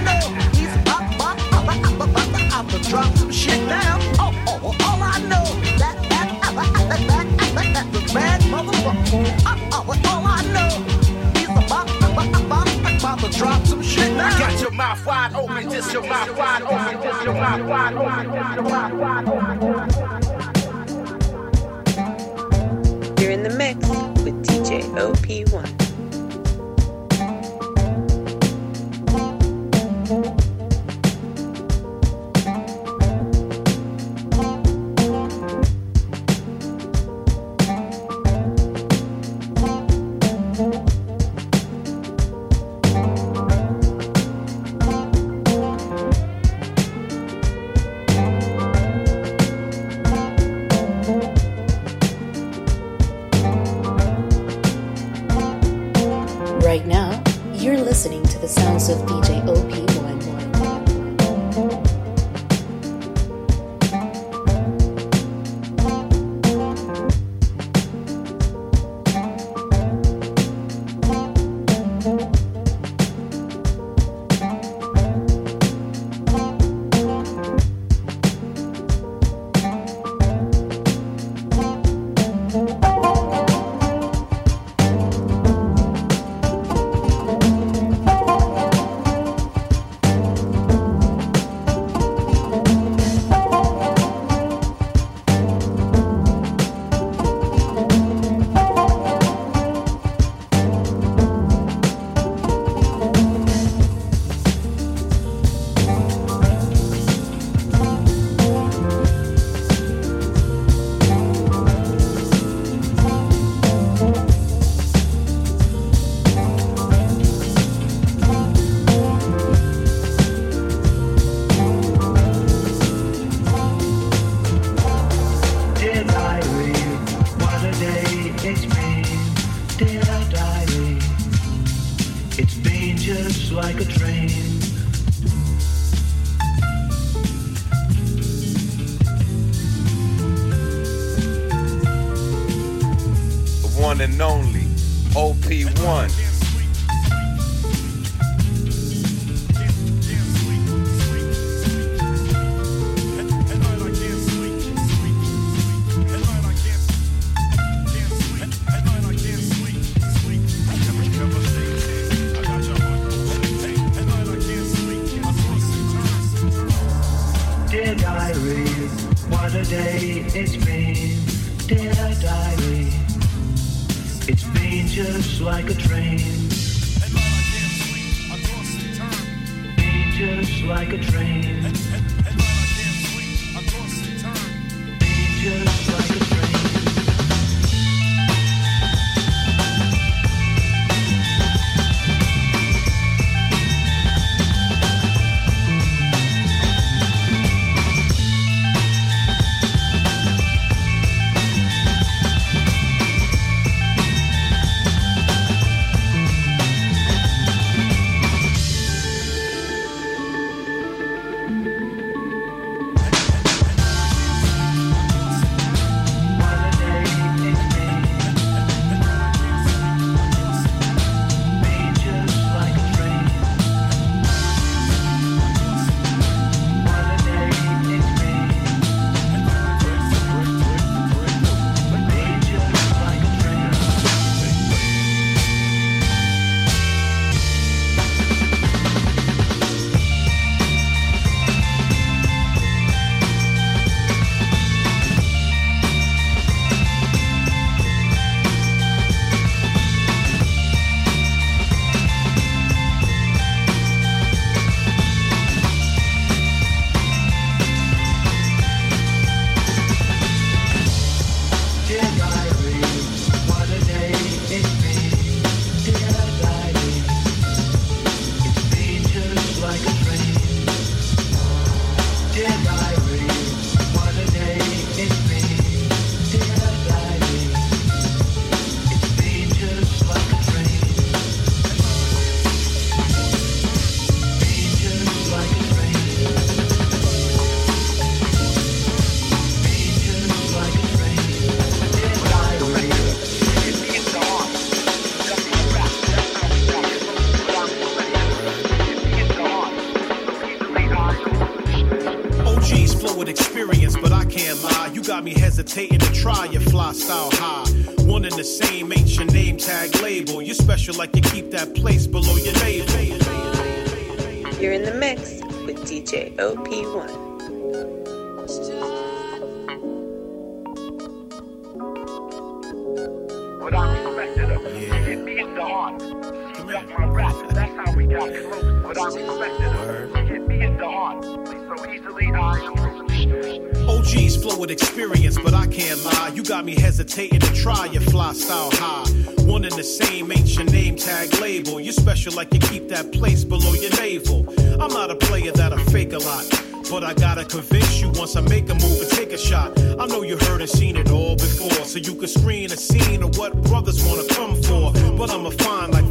like 342.35 342.53
you 342.53 342.59
keep 342.59 342.89
that 342.89 343.11
place 343.13 343.43
below 343.43 343.73
your 343.73 343.91
navel. 343.91 344.45
I'm 344.81 344.91
not 344.91 345.09
a 345.09 345.15
player 345.15 345.51
that'll 345.51 345.79
fake 345.91 346.13
a 346.13 346.19
lot. 346.19 346.45
But 346.89 347.03
I 347.03 347.13
gotta 347.13 347.45
convince 347.45 347.99
you 347.99 348.09
once 348.09 348.35
I 348.35 348.41
make 348.41 348.69
a 348.69 348.75
move 348.75 349.01
and 349.01 349.09
take 349.09 349.31
a 349.31 349.37
shot. 349.37 349.77
I 349.99 350.05
know 350.05 350.21
you 350.21 350.37
heard 350.37 350.61
and 350.61 350.69
seen 350.69 350.97
it 350.97 351.09
all 351.09 351.35
before, 351.35 351.83
so 351.85 351.97
you 351.97 352.13
can 352.13 352.27
screen 352.27 352.71
a 352.71 352.77
scene 352.77 353.23
of 353.23 353.37
what 353.37 353.59
brothers 353.63 354.03
wanna 354.05 354.27
come 354.27 354.61
for. 354.61 354.91
But 355.17 355.31
I'ma 355.31 355.49
find 355.51 355.93
like 355.93 356.04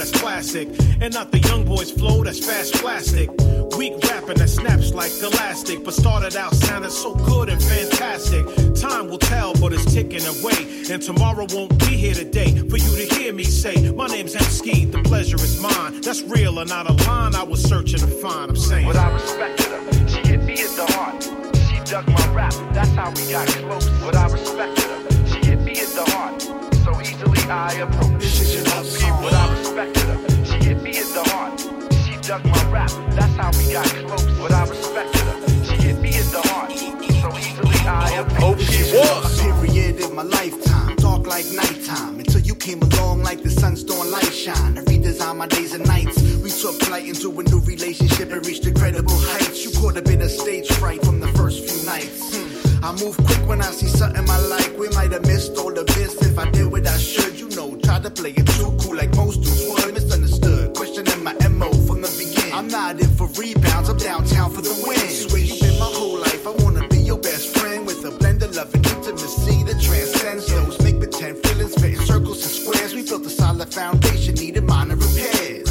that's 0.00 0.10
classic, 0.12 0.66
and 1.02 1.12
not 1.12 1.30
the 1.30 1.38
young 1.40 1.62
boys 1.62 1.90
flow 1.90 2.24
that's 2.24 2.44
fast 2.44 2.74
plastic. 2.76 3.28
Weak 3.76 3.92
rapping 4.08 4.38
that 4.38 4.48
snaps 4.48 4.94
like 4.94 5.12
elastic, 5.22 5.84
but 5.84 5.92
started 5.92 6.36
out 6.36 6.54
sounding 6.54 6.90
so 6.90 7.14
good 7.14 7.50
and 7.50 7.62
fantastic. 7.62 8.46
Time 8.80 9.08
will 9.08 9.18
tell, 9.18 9.52
but 9.60 9.74
it's 9.74 9.84
ticking 9.92 10.24
away, 10.24 10.84
and 10.90 11.02
tomorrow 11.02 11.46
won't 11.50 11.78
be 11.80 11.96
here 11.96 12.14
today 12.14 12.56
for 12.70 12.78
you 12.78 12.96
to 12.96 13.14
hear 13.14 13.34
me 13.34 13.44
say, 13.44 13.92
My 13.92 14.06
name's 14.06 14.34
M. 14.34 14.42
Ski, 14.44 14.86
the 14.86 15.02
pleasure 15.02 15.36
is 15.36 15.60
mine. 15.60 16.00
That's 16.00 16.22
real 16.22 16.58
and 16.60 16.70
not 16.70 16.88
a 16.88 16.94
line 17.04 17.34
I 17.34 17.42
was 17.42 17.62
searching 17.62 18.00
to 18.00 18.06
find. 18.06 18.50
I'm 18.50 18.56
saying, 18.56 18.86
But 18.86 18.96
I 18.96 19.12
respected 19.12 19.66
her. 19.66 20.08
She 20.08 20.26
hit 20.26 20.42
me 20.44 20.54
in 20.62 20.76
the 20.76 20.86
heart. 20.92 21.22
She 21.68 21.92
dug 21.92 22.08
my 22.08 22.26
rap. 22.32 22.54
That's 22.72 22.90
how 22.92 23.10
we 23.10 23.30
got 23.30 23.46
close. 23.48 23.88
But 24.00 24.16
I 24.16 24.28
respected 24.30 24.84
her. 24.84 25.26
She 25.26 25.46
hit 25.46 25.60
me 25.60 25.72
in 25.72 25.90
the 25.94 26.04
heart. 26.08 26.69
Easily 27.10 27.42
I 27.50 27.72
approached. 27.74 28.20
This 28.20 28.40
is 28.40 28.54
your 28.54 28.64
love 28.66 28.86
song. 28.86 29.22
But 29.22 29.34
I 29.34 29.58
respected 29.58 30.02
her. 30.02 30.44
She 30.44 30.64
hit 30.64 30.82
me 30.82 30.90
in 30.90 31.08
the 31.12 31.24
heart. 31.30 31.58
She 32.04 32.14
dug 32.26 32.44
my 32.44 32.70
rap. 32.70 32.90
That's 33.16 33.34
how 33.34 33.50
we 33.58 33.72
got 33.72 33.86
close. 34.06 34.24
But 34.38 34.52
I 34.52 34.64
respected 34.68 35.20
her. 35.22 35.64
She 35.64 35.74
hit 35.82 35.98
me 35.98 36.10
in 36.16 36.30
the 36.30 36.40
heart. 36.50 36.70
So 36.70 37.28
easily 37.36 37.80
I 37.86 38.10
approached. 38.22 38.70
A 38.70 39.28
period 39.42 40.00
in 40.00 40.14
my 40.14 40.22
lifetime, 40.22 40.94
dark 40.96 41.26
like 41.26 41.46
nighttime. 41.52 42.20
Until 42.20 42.42
you 42.42 42.54
came 42.54 42.80
along 42.82 43.24
like 43.24 43.42
the 43.42 43.50
sun's 43.50 43.82
doing 43.82 44.10
light 44.10 44.32
shine. 44.32 44.78
I 44.78 44.82
redesign 44.84 45.36
my 45.36 45.48
days 45.48 45.74
and 45.74 45.84
nights. 45.86 46.22
We 46.44 46.50
took 46.50 46.80
flight 46.82 47.06
into 47.06 47.28
a 47.40 47.42
new 47.42 47.60
relationship 47.60 48.30
and 48.30 48.46
reached 48.46 48.66
incredible 48.66 49.18
heights. 49.18 49.64
You 49.64 49.72
caught 49.80 49.96
a 49.96 50.02
bit 50.02 50.22
of 50.22 50.30
stage 50.30 50.68
fright 50.74 51.04
from 51.04 51.18
the 51.18 51.28
first 51.28 51.68
few 51.68 51.84
nights. 51.86 52.36
Hmm. 52.36 52.49
I 52.82 52.92
move 52.92 53.16
quick 53.18 53.46
when 53.46 53.60
I 53.60 53.70
see 53.70 53.86
something 53.86 54.28
I 54.28 54.38
like. 54.46 54.76
We 54.78 54.88
might 54.90 55.12
have 55.12 55.26
missed 55.26 55.56
all 55.58 55.72
the 55.72 55.84
bits 55.84 56.14
if 56.26 56.38
I 56.38 56.50
did 56.50 56.66
what 56.66 56.86
I 56.86 56.96
should. 56.96 57.38
You 57.38 57.48
know, 57.50 57.76
try 57.76 58.00
to 58.00 58.10
play 58.10 58.30
it 58.30 58.46
too 58.56 58.74
cool 58.80 58.96
like 58.96 59.14
most 59.14 59.42
dudes 59.42 59.66
would. 59.68 59.92
Misunderstood, 59.92 60.74
questioning 60.74 61.22
my 61.22 61.34
MO 61.48 61.70
from 61.86 62.00
the 62.00 62.10
beginning. 62.16 62.54
I'm 62.54 62.68
not 62.68 62.98
in 62.98 63.10
for 63.16 63.28
rebounds, 63.38 63.90
I'm 63.90 63.98
downtown 63.98 64.50
for 64.50 64.62
the 64.62 64.72
win. 64.86 64.96
Swear 64.96 65.42
you've 65.42 65.60
been 65.60 65.78
my 65.78 65.92
whole 65.92 66.18
life. 66.18 66.46
I 66.46 66.52
wanna 66.64 66.88
be 66.88 67.00
your 67.02 67.18
best 67.18 67.56
friend 67.58 67.86
with 67.86 68.02
a 68.04 68.12
blend 68.12 68.42
of 68.42 68.56
love 68.56 68.74
and 68.74 68.86
intimacy 68.86 69.62
that 69.64 69.78
transcends 69.80 70.46
those 70.46 70.80
make 70.80 70.98
pretend 70.98 71.36
feelings. 71.44 71.74
Fit 71.74 71.94
in 71.94 72.00
circles 72.00 72.40
and 72.42 72.50
squares. 72.50 72.94
We 72.94 73.02
built 73.02 73.26
a 73.26 73.30
solid 73.30 73.72
foundation, 73.72 74.36
needed 74.36 74.64
minor 74.64 74.96
repairs. 74.96 75.68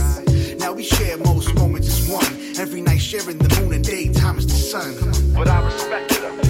Now 0.60 0.74
we 0.74 0.84
share 0.84 1.18
most 1.18 1.56
moments 1.56 1.88
as 1.88 2.08
one. 2.08 2.34
Every 2.60 2.82
night 2.82 3.02
sharing 3.02 3.40
the 3.40 3.50
moon 3.60 3.74
and 3.74 3.84
daytime 3.84 4.38
is 4.38 4.46
the 4.46 4.54
sun. 4.54 4.94
But 5.34 5.48
I 5.48 5.66
respected 5.66 6.18
her. 6.20 6.49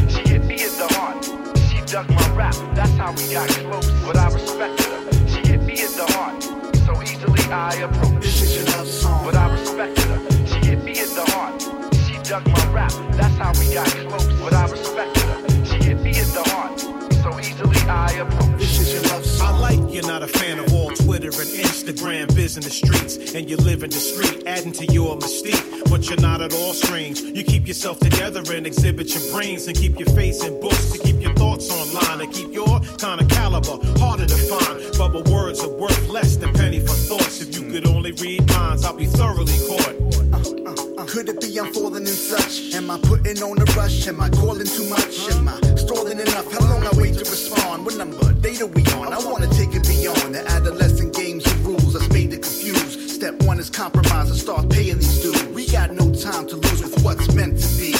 Heart. 0.99 1.25
She 1.67 1.77
dug 1.91 2.07
my 2.09 2.27
rap. 2.35 2.55
That's 2.75 2.95
how 3.01 3.11
we 3.13 3.25
got 3.31 3.49
close. 3.49 3.89
But 4.05 4.17
I 4.17 4.27
respected 4.31 4.85
her. 4.85 5.27
She 5.31 5.39
hit 5.49 5.61
me 5.61 5.75
in 5.85 5.91
the 5.99 6.07
heart. 6.15 6.43
So 6.85 6.91
easily 7.01 7.43
I 7.51 7.73
approached. 7.87 8.21
This 8.21 8.41
is 8.41 8.55
your 8.57 8.65
love 8.77 8.87
song. 8.87 9.25
But 9.25 9.35
I 9.35 9.45
respected 9.51 10.07
her. 10.11 10.19
She 10.51 10.59
hit 10.69 10.83
me 10.83 10.93
in 10.99 11.11
the 11.19 11.25
heart. 11.33 11.61
She 12.05 12.15
dug 12.29 12.45
my 12.47 12.65
rap. 12.77 12.93
That's 13.19 13.37
how 13.37 13.51
we 13.59 13.73
got 13.73 13.87
close. 14.07 14.27
But 14.43 14.53
I 14.53 14.65
respected 14.69 15.23
her. 15.31 15.39
She 15.69 15.77
hit 15.87 15.99
me 16.05 16.11
in 16.23 16.29
the 16.37 16.43
heart. 16.51 16.79
So 17.23 17.29
easily 17.39 17.81
I 17.87 18.11
approached. 18.23 18.59
This 18.59 18.79
is 18.79 18.93
your 18.93 19.03
love 19.11 19.25
I 19.41 19.57
like 19.59 19.79
you're 19.93 20.07
not 20.07 20.23
a 20.23 20.27
fan 20.27 20.59
of 20.59 20.68
and 21.39 21.49
Instagram, 21.49 22.33
biz 22.35 22.57
in 22.57 22.63
the 22.63 22.69
streets, 22.69 23.33
and 23.33 23.49
you 23.49 23.55
live 23.57 23.83
in 23.83 23.89
the 23.89 23.95
street, 23.95 24.43
adding 24.45 24.73
to 24.73 24.85
your 24.87 25.17
mystique. 25.17 25.89
But 25.89 26.07
you're 26.09 26.19
not 26.19 26.41
at 26.41 26.53
all 26.53 26.73
strange. 26.73 27.21
You 27.21 27.43
keep 27.43 27.67
yourself 27.67 27.99
together 27.99 28.43
and 28.51 28.67
exhibit 28.67 29.13
your 29.15 29.31
brains, 29.31 29.67
and 29.67 29.75
keep 29.77 29.97
your 29.97 30.09
face 30.09 30.43
in 30.43 30.59
books 30.59 30.91
to 30.91 30.99
keep 30.99 31.21
your 31.21 31.33
thoughts 31.35 31.71
online, 31.71 32.21
and 32.21 32.33
keep 32.33 32.53
your 32.53 32.79
kind 32.97 33.21
of 33.21 33.29
caliber 33.29 33.77
harder 33.99 34.25
to 34.25 34.35
find. 34.35 34.97
But 34.97 35.13
my 35.13 35.31
words 35.31 35.63
are 35.63 35.69
worth 35.69 36.07
less 36.09 36.35
than 36.35 36.53
penny 36.53 36.79
for 36.79 36.93
thoughts. 36.93 37.41
If 37.41 37.55
you 37.55 37.69
could 37.71 37.87
only 37.87 38.11
read 38.11 38.47
minds, 38.49 38.83
I'll 38.83 38.97
be 38.97 39.05
thoroughly 39.05 39.57
caught. 39.67 39.95
Could 41.07 41.27
it 41.27 41.41
be 41.41 41.59
I'm 41.59 41.73
falling 41.73 42.03
in 42.03 42.07
such? 42.07 42.75
Am 42.75 42.91
I 42.91 42.99
putting 42.99 43.41
on 43.41 43.57
a 43.57 43.65
rush? 43.73 44.07
Am 44.07 44.21
I 44.21 44.29
calling 44.29 44.67
too 44.67 44.87
much? 44.89 45.31
Am 45.31 45.47
I 45.47 45.59
stalling 45.75 46.19
enough? 46.19 46.51
How 46.53 46.63
long 46.69 46.83
I 46.85 46.91
wait 46.93 47.15
to 47.15 47.21
respond? 47.21 47.83
What 47.85 47.97
number 47.97 48.31
data 48.33 48.67
we 48.67 48.83
on? 48.93 49.11
I 49.11 49.17
wanna 49.25 49.47
take 49.47 49.73
it 49.73 49.87
beyond 49.87 50.35
the 50.35 50.43
adolescent 50.47 51.15
Step 53.29 53.43
one 53.43 53.59
is 53.59 53.69
compromise 53.69 54.31
and 54.31 54.39
start 54.39 54.67
paying 54.71 54.97
these 54.97 55.21
dues. 55.21 55.43
We 55.53 55.67
got 55.67 55.91
no 55.91 56.11
time 56.11 56.47
to 56.47 56.55
lose 56.55 56.81
with 56.81 57.03
what's 57.03 57.31
meant 57.35 57.59
to 57.61 57.77
be. 57.77 57.93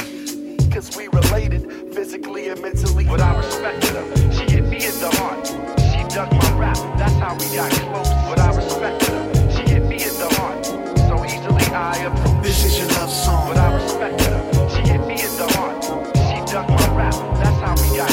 Cause 0.71 0.97
we 0.97 1.07
related 1.09 1.93
physically 1.93 2.49
and 2.49 2.59
mentally. 2.63 3.05
But 3.05 3.21
I 3.21 3.37
respected 3.37 3.91
her. 3.91 4.31
She 4.33 4.51
hit 4.51 4.63
me 4.63 4.77
in 4.77 4.99
the 4.99 5.11
heart. 5.19 5.45
She 5.45 6.01
dug 6.15 6.31
my 6.33 6.51
rap. 6.57 6.77
That's 6.97 7.13
how 7.13 7.35
we 7.37 7.45
got 7.55 7.71
close. 7.71 8.09
But 8.27 8.39
I 8.39 8.55
respected 8.55 9.09
her. 9.09 9.51
She 9.51 9.71
hit 9.71 9.83
me 9.83 10.01
in 10.01 10.17
the 10.17 10.33
heart. 10.33 10.65
So 10.65 11.23
easily 11.23 11.65
I 11.75 11.95
approached. 12.09 12.41
This 12.41 12.65
is 12.65 12.79
your 12.79 12.87
love 12.97 13.11
song. 13.11 13.49
But 13.49 13.57
I 13.57 13.75
respected 13.75 14.25
her. 14.25 14.69
She 14.71 14.81
hit 14.89 15.01
me 15.05 15.13
in 15.13 15.37
the 15.37 15.47
heart. 15.53 15.85
She 16.25 16.51
dug 16.51 16.67
my 16.69 16.95
rap. 16.97 17.13
That's 17.37 17.59
how 17.61 17.75
we 17.75 17.95
got 17.95 18.08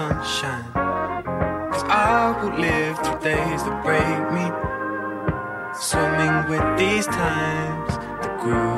sunshine. 0.00 0.64
Cause 0.72 1.84
I 1.84 2.32
will 2.40 2.56
live 2.58 2.96
through 3.04 3.20
days 3.20 3.60
that 3.64 3.76
break 3.84 4.22
me, 4.36 4.46
swimming 5.76 6.36
with 6.48 6.66
these 6.80 7.04
times, 7.04 7.92
the 8.22 8.30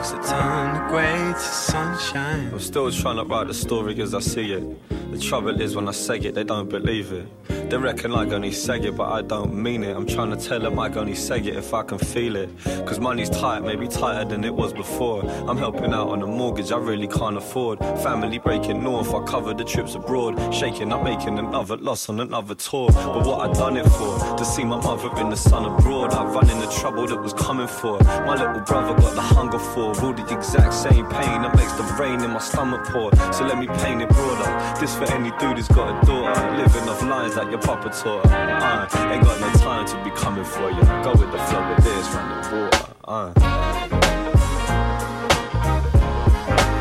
grooves 0.02 0.12
that 0.12 0.24
turn 0.24 0.74
the 0.74 0.88
gray 0.88 1.32
to 1.32 1.38
sunshine. 1.38 2.50
I'm 2.52 2.60
still 2.60 2.90
trying 2.90 3.16
to 3.16 3.24
write 3.24 3.46
the 3.46 3.54
story 3.54 4.00
as 4.00 4.14
I 4.14 4.20
see 4.20 4.52
it. 4.52 4.88
The 5.12 5.18
trouble 5.18 5.60
is 5.60 5.76
when 5.76 5.88
I 5.88 5.92
say 5.92 6.18
it, 6.18 6.34
they 6.34 6.44
don't 6.44 6.68
believe 6.68 7.12
it. 7.12 7.26
They 7.68 7.76
reckon 7.76 8.12
I 8.12 8.24
only 8.30 8.52
say 8.52 8.78
it, 8.80 8.96
but 8.96 9.10
I 9.10 9.22
don't 9.22 9.54
mean 9.54 9.82
it. 9.82 9.96
I'm 9.96 10.06
trying 10.06 10.30
to 10.30 10.36
tell 10.36 10.60
them 10.60 10.78
I 10.78 10.92
only 10.92 11.14
say 11.14 11.38
it 11.38 11.56
if 11.56 11.72
I 11.72 11.82
can 11.82 11.98
feel 11.98 12.36
it. 12.36 12.50
Cause 12.86 12.98
money's 12.98 13.30
tight, 13.30 13.60
maybe 13.60 13.88
tighter 13.88 14.28
than 14.28 14.44
it 14.44 14.54
was 14.54 14.72
before. 14.72 15.22
I'm 15.48 15.56
helping 15.56 15.92
out 15.92 16.08
on 16.08 16.22
a 16.22 16.26
mortgage 16.26 16.72
I 16.72 16.76
really 16.76 17.08
can't 17.08 17.36
afford. 17.36 17.78
Family 18.02 18.38
breaking 18.38 18.82
north, 18.82 19.14
I 19.14 19.22
cover 19.24 19.54
the 19.54 19.64
trips 19.64 19.94
abroad. 19.94 20.54
Shaking, 20.54 20.92
I'm 20.92 21.04
making 21.04 21.38
another 21.38 21.76
loss 21.76 22.08
on 22.08 22.20
another 22.20 22.54
tour. 22.54 22.90
But 22.92 23.26
what 23.26 23.48
I 23.48 23.52
done 23.52 23.76
it 23.76 23.88
for? 23.88 24.36
To 24.36 24.44
see 24.44 24.64
my 24.64 24.76
mother 24.76 25.10
in 25.20 25.30
the 25.30 25.36
sun 25.36 25.64
abroad. 25.64 26.12
I 26.12 26.24
run 26.24 26.50
in 26.50 26.58
the 26.58 26.70
trouble 26.80 27.06
that 27.06 27.22
was 27.22 27.32
coming 27.32 27.68
for. 27.68 27.98
My 28.02 28.34
little 28.34 28.60
brother 28.60 29.00
got 29.00 29.14
the 29.14 29.22
hunger 29.22 29.58
for. 29.58 29.91
All 30.00 30.12
the 30.12 30.24
exact 30.34 30.74
same 30.74 31.06
pain 31.06 31.42
that 31.42 31.54
makes 31.54 31.72
the 31.74 31.84
rain 32.00 32.22
in 32.24 32.30
my 32.30 32.40
stomach 32.40 32.84
pour. 32.86 33.14
So 33.32 33.44
let 33.44 33.56
me 33.56 33.66
paint 33.68 34.02
it 34.02 34.08
broader. 34.08 34.80
This 34.80 34.94
for 34.96 35.04
any 35.12 35.30
dude 35.38 35.58
who's 35.58 35.68
got 35.68 36.02
a 36.02 36.06
daughter. 36.06 36.56
Living 36.56 36.88
off 36.88 37.02
lines 37.02 37.36
like 37.36 37.50
your 37.50 37.60
papa 37.60 37.90
taught 37.90 38.26
her. 38.26 38.36
Uh, 38.36 38.88
ain't 39.12 39.22
got 39.22 39.40
no 39.40 39.52
time 39.60 39.86
to 39.86 39.96
be 40.02 40.10
coming 40.10 40.44
for 40.44 40.70
you. 40.70 40.82
Go 41.04 41.12
with 41.12 41.30
the 41.30 41.38
flow 41.38 41.68
with 41.68 41.84
this, 41.84 42.08
run 42.14 42.28
the 42.28 42.36
water. 42.56 42.86
Uh. 43.04 43.32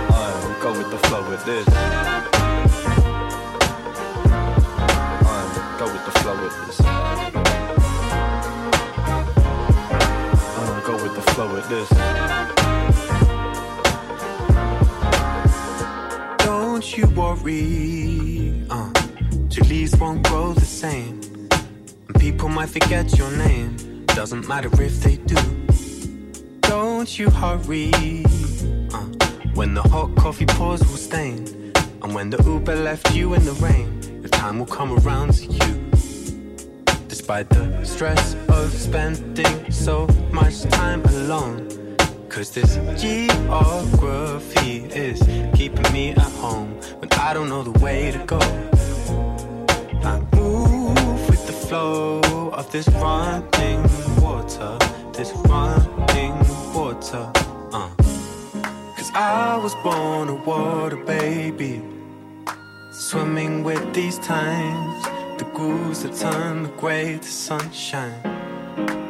Uh, 0.10 0.62
go 0.62 0.72
with 0.76 0.90
the 0.90 0.98
flow 1.08 1.30
with 1.30 1.46
this. 1.46 1.68
Uh, 1.68 2.22
go 5.78 5.86
with 5.94 6.06
the 6.06 6.12
flow 6.22 6.36
with 6.42 6.56
this. 6.66 6.80
Uh, 10.58 10.82
go 10.88 10.94
with 11.04 11.14
the 11.14 11.22
flow 11.34 11.54
with 11.54 11.70
this. 11.70 12.61
Worry, 17.16 18.66
uh, 18.70 18.92
Two 19.50 19.64
leaves 19.64 19.94
won't 19.98 20.24
grow 20.28 20.54
the 20.54 20.66
same. 20.66 21.20
And 22.08 22.20
people 22.20 22.48
might 22.48 22.70
forget 22.70 23.18
your 23.18 23.30
name. 23.32 24.06
Doesn't 24.08 24.48
matter 24.48 24.70
if 24.82 25.02
they 25.02 25.18
do. 25.18 25.36
Don't 26.62 27.20
you 27.20 27.30
hurry. 27.30 27.92
Uh, 28.94 29.08
when 29.54 29.74
the 29.74 29.82
hot 29.84 30.16
coffee 30.16 30.46
pours 30.46 30.80
will 30.82 30.96
stain. 30.96 31.74
And 32.02 32.16
when 32.16 32.30
the 32.30 32.42
Uber 32.44 32.76
left 32.78 33.14
you 33.14 33.34
in 33.34 33.44
the 33.44 33.54
rain, 33.54 34.22
the 34.22 34.30
time 34.30 34.60
will 34.60 34.66
come 34.66 34.98
around 35.00 35.34
to 35.34 35.46
you. 35.46 35.92
Despite 37.10 37.50
the 37.50 37.84
stress 37.84 38.36
of 38.48 38.72
spending 38.72 39.70
so 39.70 40.08
much 40.32 40.62
time 40.64 41.04
alone. 41.06 41.81
Cause 42.32 42.50
this 42.52 42.80
geography 42.98 44.86
is 44.86 45.22
keeping 45.54 45.92
me 45.92 46.12
at 46.12 46.32
home 46.40 46.72
when 47.00 47.12
I 47.12 47.34
don't 47.34 47.50
know 47.50 47.62
the 47.62 47.78
way 47.84 48.10
to 48.10 48.20
go. 48.20 48.40
I 50.02 50.18
move 50.34 51.30
with 51.30 51.46
the 51.46 51.52
flow 51.52 52.22
of 52.54 52.72
this 52.72 52.88
running 52.88 53.84
water, 54.22 54.78
this 55.12 55.34
running 55.50 56.38
water. 56.74 57.30
Uh. 57.74 57.90
Cause 58.96 59.12
I 59.14 59.60
was 59.62 59.76
born 59.84 60.30
a 60.30 60.36
water 60.36 61.04
baby, 61.04 61.84
swimming 62.94 63.62
with 63.66 63.94
these 63.94 64.18
times, 64.20 65.04
the 65.38 65.44
grooves 65.54 66.04
that 66.04 66.16
turn 66.16 66.64
the 66.64 66.70
gray 66.80 67.18
to 67.18 67.28
sunshine. 67.28 68.24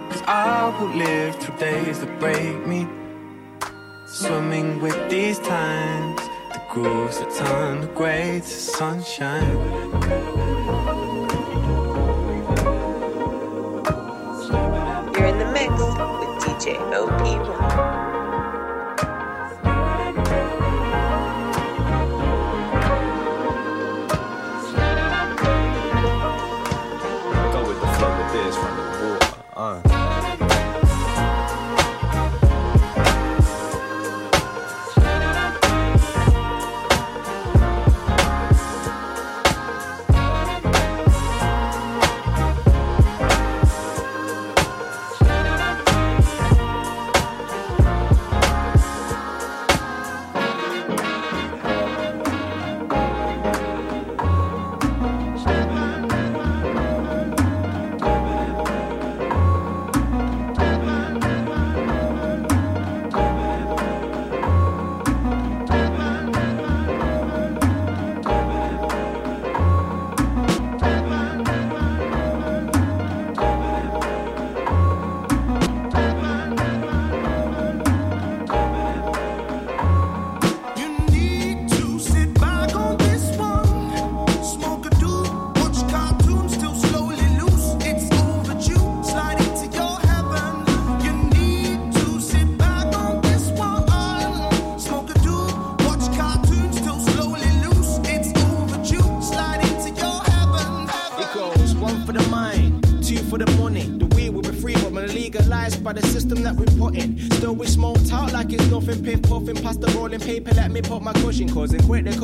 Cause 0.10 0.24
I 0.26 0.76
will 0.80 0.96
live 0.96 1.36
through 1.36 1.58
days 1.58 2.00
that 2.00 2.20
break 2.20 2.66
me. 2.66 2.88
Swimming 4.14 4.82
with 4.82 5.10
these 5.10 5.40
times, 5.40 6.18
the 6.52 6.62
grooves 6.70 7.20
that 7.20 7.34
turn 7.34 7.80
the 7.80 7.88
gray 7.88 8.42
to 8.42 8.46
sunshine. 8.46 9.58
You're 15.14 15.28
in 15.28 15.40
the 15.40 15.50
mix 15.54 15.72
with 15.72 16.44
DJ 16.44 16.76
OP1. 16.92 18.01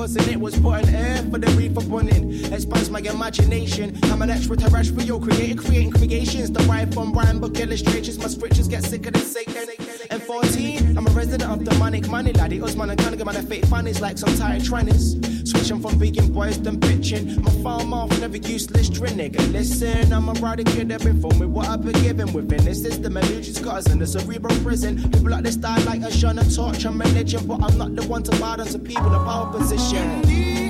Cussing. 0.08 0.34
It 0.34 0.40
was 0.40 0.56
put 0.56 0.64
putting 0.64 0.96
air 0.96 1.18
for 1.30 1.38
the 1.38 1.48
reefer 1.58 1.82
bunning. 1.88 2.32
Expands 2.54 2.90
my 2.90 3.00
imagination. 3.00 3.98
I'm 4.04 4.22
an 4.22 4.30
extraterrestrial 4.30 5.20
creator, 5.20 5.62
creating 5.62 5.92
creations 5.92 6.50
derived 6.50 6.94
from 6.94 7.14
rhyme 7.14 7.40
book 7.40 7.60
illustrations. 7.60 8.18
My 8.18 8.28
scriptures 8.28 8.68
get 8.68 8.84
sicker 8.84 9.12
than 9.12 9.22
Satan. 9.22 9.70
And 10.10 10.22
14, 10.24 10.98
I'm 10.98 11.08
a 11.08 11.12
resident 11.12 11.52
of 11.52 11.66
the 11.66 11.78
manic 11.78 12.08
money 12.10 12.34
laddie. 12.34 12.62
Usman 12.62 12.90
and 12.90 13.00
Gunnigan, 13.00 13.26
man, 13.26 13.38
I 13.38 13.42
fake 13.42 13.66
funnies 13.66 14.02
like 14.02 14.18
some 14.18 14.36
tired 14.38 14.62
trannies. 14.62 15.37
From 15.68 16.00
vegan 16.00 16.32
boys, 16.32 16.58
then 16.62 16.80
bitching. 16.80 17.44
My 17.44 17.52
farm 17.62 17.94
off, 17.94 18.10
never 18.22 18.38
useless 18.38 18.90
trend, 18.90 19.20
nigga. 19.20 19.52
Listen, 19.52 20.14
I'm 20.14 20.30
a 20.30 20.32
rider 20.34 20.64
kid, 20.64 20.88
been 20.88 21.20
from 21.20 21.40
with 21.40 21.50
what 21.50 21.68
I've 21.68 21.84
been 21.84 22.02
given 22.02 22.32
within 22.32 22.64
this 22.64 22.82
system. 22.82 23.18
Illusions 23.18 23.60
in 23.88 24.00
the 24.00 24.08
cerebral 24.08 24.56
prison. 24.64 24.96
People 25.12 25.30
like 25.30 25.44
this 25.44 25.56
style 25.56 25.84
like 25.84 26.04
a 26.04 26.12
shun 26.12 26.40
a 26.40 26.50
torch 26.50 26.86
on 26.86 26.98
religion, 26.98 27.46
but 27.46 27.62
I'm 27.62 27.78
not 27.78 27.98
the 27.98 28.08
one 28.08 28.24
to 28.24 28.40
bow 28.40 28.56
to 28.56 28.80
people 28.80 29.08
in 29.08 29.26
power 29.26 29.52
position. 29.52 30.67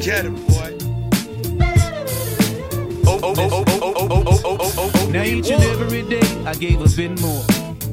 get 0.00 0.24
him, 0.24 0.34
boy. 0.46 0.76
Oh 3.06 3.18
oh, 3.22 3.34
oh, 3.36 3.48
oh, 3.52 3.64
oh, 3.68 3.80
oh, 3.82 4.06
oh, 4.10 4.22
oh, 4.26 4.40
oh, 4.44 4.72
oh, 4.78 4.90
oh. 4.94 5.10
Now 5.10 5.22
each 5.22 5.50
and 5.50 5.62
every 5.64 6.02
day 6.02 6.20
I 6.46 6.54
gave 6.54 6.80
a 6.80 6.88
bit 6.96 7.20
more. 7.20 7.44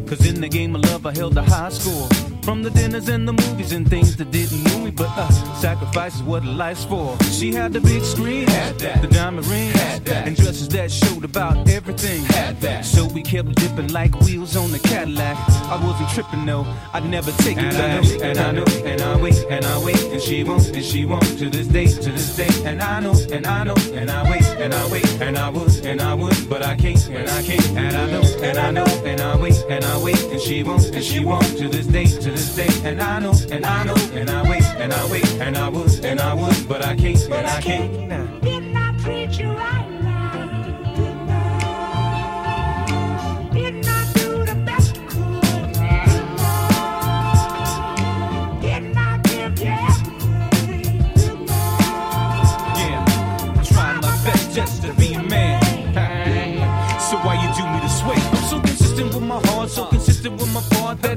Cause 0.08 0.26
in 0.26 0.40
the 0.40 0.48
game 0.48 0.76
of 0.76 0.82
love 0.86 1.06
I 1.06 1.14
held 1.14 1.36
the 1.36 1.44
high 1.44 1.70
score. 1.70 2.08
From 2.48 2.64
the 2.64 2.70
dinners 2.70 3.10
and 3.10 3.28
the 3.28 3.34
movies 3.34 3.74
and 3.74 3.86
things 3.90 4.16
that 4.16 4.32
didn't 4.32 4.64
move 4.64 4.82
me, 4.86 4.92
but 4.92 5.10
uh, 5.18 5.30
sacrifice 5.56 6.16
is 6.16 6.24
what 6.24 6.46
life's 6.46 6.86
for. 6.86 7.18
She 7.26 7.52
had 7.52 7.74
the 7.74 7.82
big 7.82 8.02
screen, 8.06 8.48
had 8.48 8.80
that. 8.80 9.02
the 9.02 9.10
diamond 9.10 9.46
ring, 9.48 9.70
had 9.72 10.06
that. 10.06 10.26
and 10.26 10.34
dresses 10.34 10.70
that 10.70 10.90
showed 10.90 11.26
about 11.26 11.70
everything. 11.70 12.24
Had 12.24 12.62
that. 12.62 12.86
So 12.86 13.06
we 13.06 13.22
kept 13.22 13.54
dipping 13.56 13.90
like 13.90 14.18
wheels 14.22 14.56
on 14.56 14.72
the 14.72 14.80
Cadillac. 14.80 15.36
I 15.66 15.76
wasn't 15.86 16.10
tripping 16.12 16.46
though, 16.46 16.66
I'd 16.94 17.04
never 17.10 17.32
take 17.44 17.58
it 17.58 17.66
And 17.66 17.76
I 17.76 18.00
back. 18.00 18.04
know, 18.06 18.24
and 18.24 18.40
I 18.40 18.52
know, 18.54 18.66
and 18.86 19.02
I 19.02 19.22
wait, 19.22 19.46
and 19.50 19.66
I 19.66 19.84
wait, 19.84 20.02
and 20.14 20.22
she 20.22 20.46
won't, 20.46 20.68
and 20.70 20.86
she 20.86 21.04
won't 21.06 21.28
to 21.40 21.50
this 21.50 21.68
day, 21.68 21.88
to 21.88 22.12
this 22.12 22.34
day. 22.38 22.48
And 22.64 22.82
I 22.82 23.02
know, 23.02 23.14
and 23.30 23.46
I 23.46 23.66
know, 23.66 23.76
and 23.92 24.10
I 24.10 24.24
wait, 24.32 24.46
and 24.58 24.74
I 24.74 24.90
wait, 24.90 25.06
and 25.22 25.38
I 25.38 25.50
would, 25.50 25.86
and 25.86 26.00
I 26.00 26.14
would, 26.14 26.50
but 26.50 26.64
I 26.66 26.78
can't, 26.78 27.10
and 27.10 27.30
I 27.30 27.44
can't. 27.44 27.68
And 27.72 27.94
I 27.98 28.10
know, 28.10 28.24
and 28.42 28.58
I 28.58 28.72
know, 28.72 28.86
and 29.04 29.20
I 29.20 29.36
wait, 29.36 29.58
and 29.70 29.84
I 29.84 29.98
wait, 30.02 30.24
and 30.32 30.40
she 30.40 30.64
won't, 30.64 30.86
and 30.96 31.04
she 31.04 31.20
won't 31.26 31.46
to 31.58 31.68
this 31.68 31.88
day, 31.88 32.06
to 32.06 32.32
this 32.32 32.37
day. 32.56 32.68
And 32.84 33.02
I 33.02 33.20
know, 33.20 33.34
and 33.52 33.66
I 33.66 33.84
know, 33.84 33.96
and 34.14 34.30
I 34.30 34.50
wait, 34.50 34.64
and 34.64 34.94
I 34.94 35.12
wait, 35.12 35.28
and 35.42 35.58
I 35.58 35.70
would, 35.70 36.06
and 36.06 36.20
I 36.20 36.34
would, 36.34 36.68
but 36.68 36.86
I 36.86 36.96
can't, 36.96 37.22
and 37.30 37.48
I 37.48 37.62
can't. 37.62 38.08
Nah. 38.10 38.47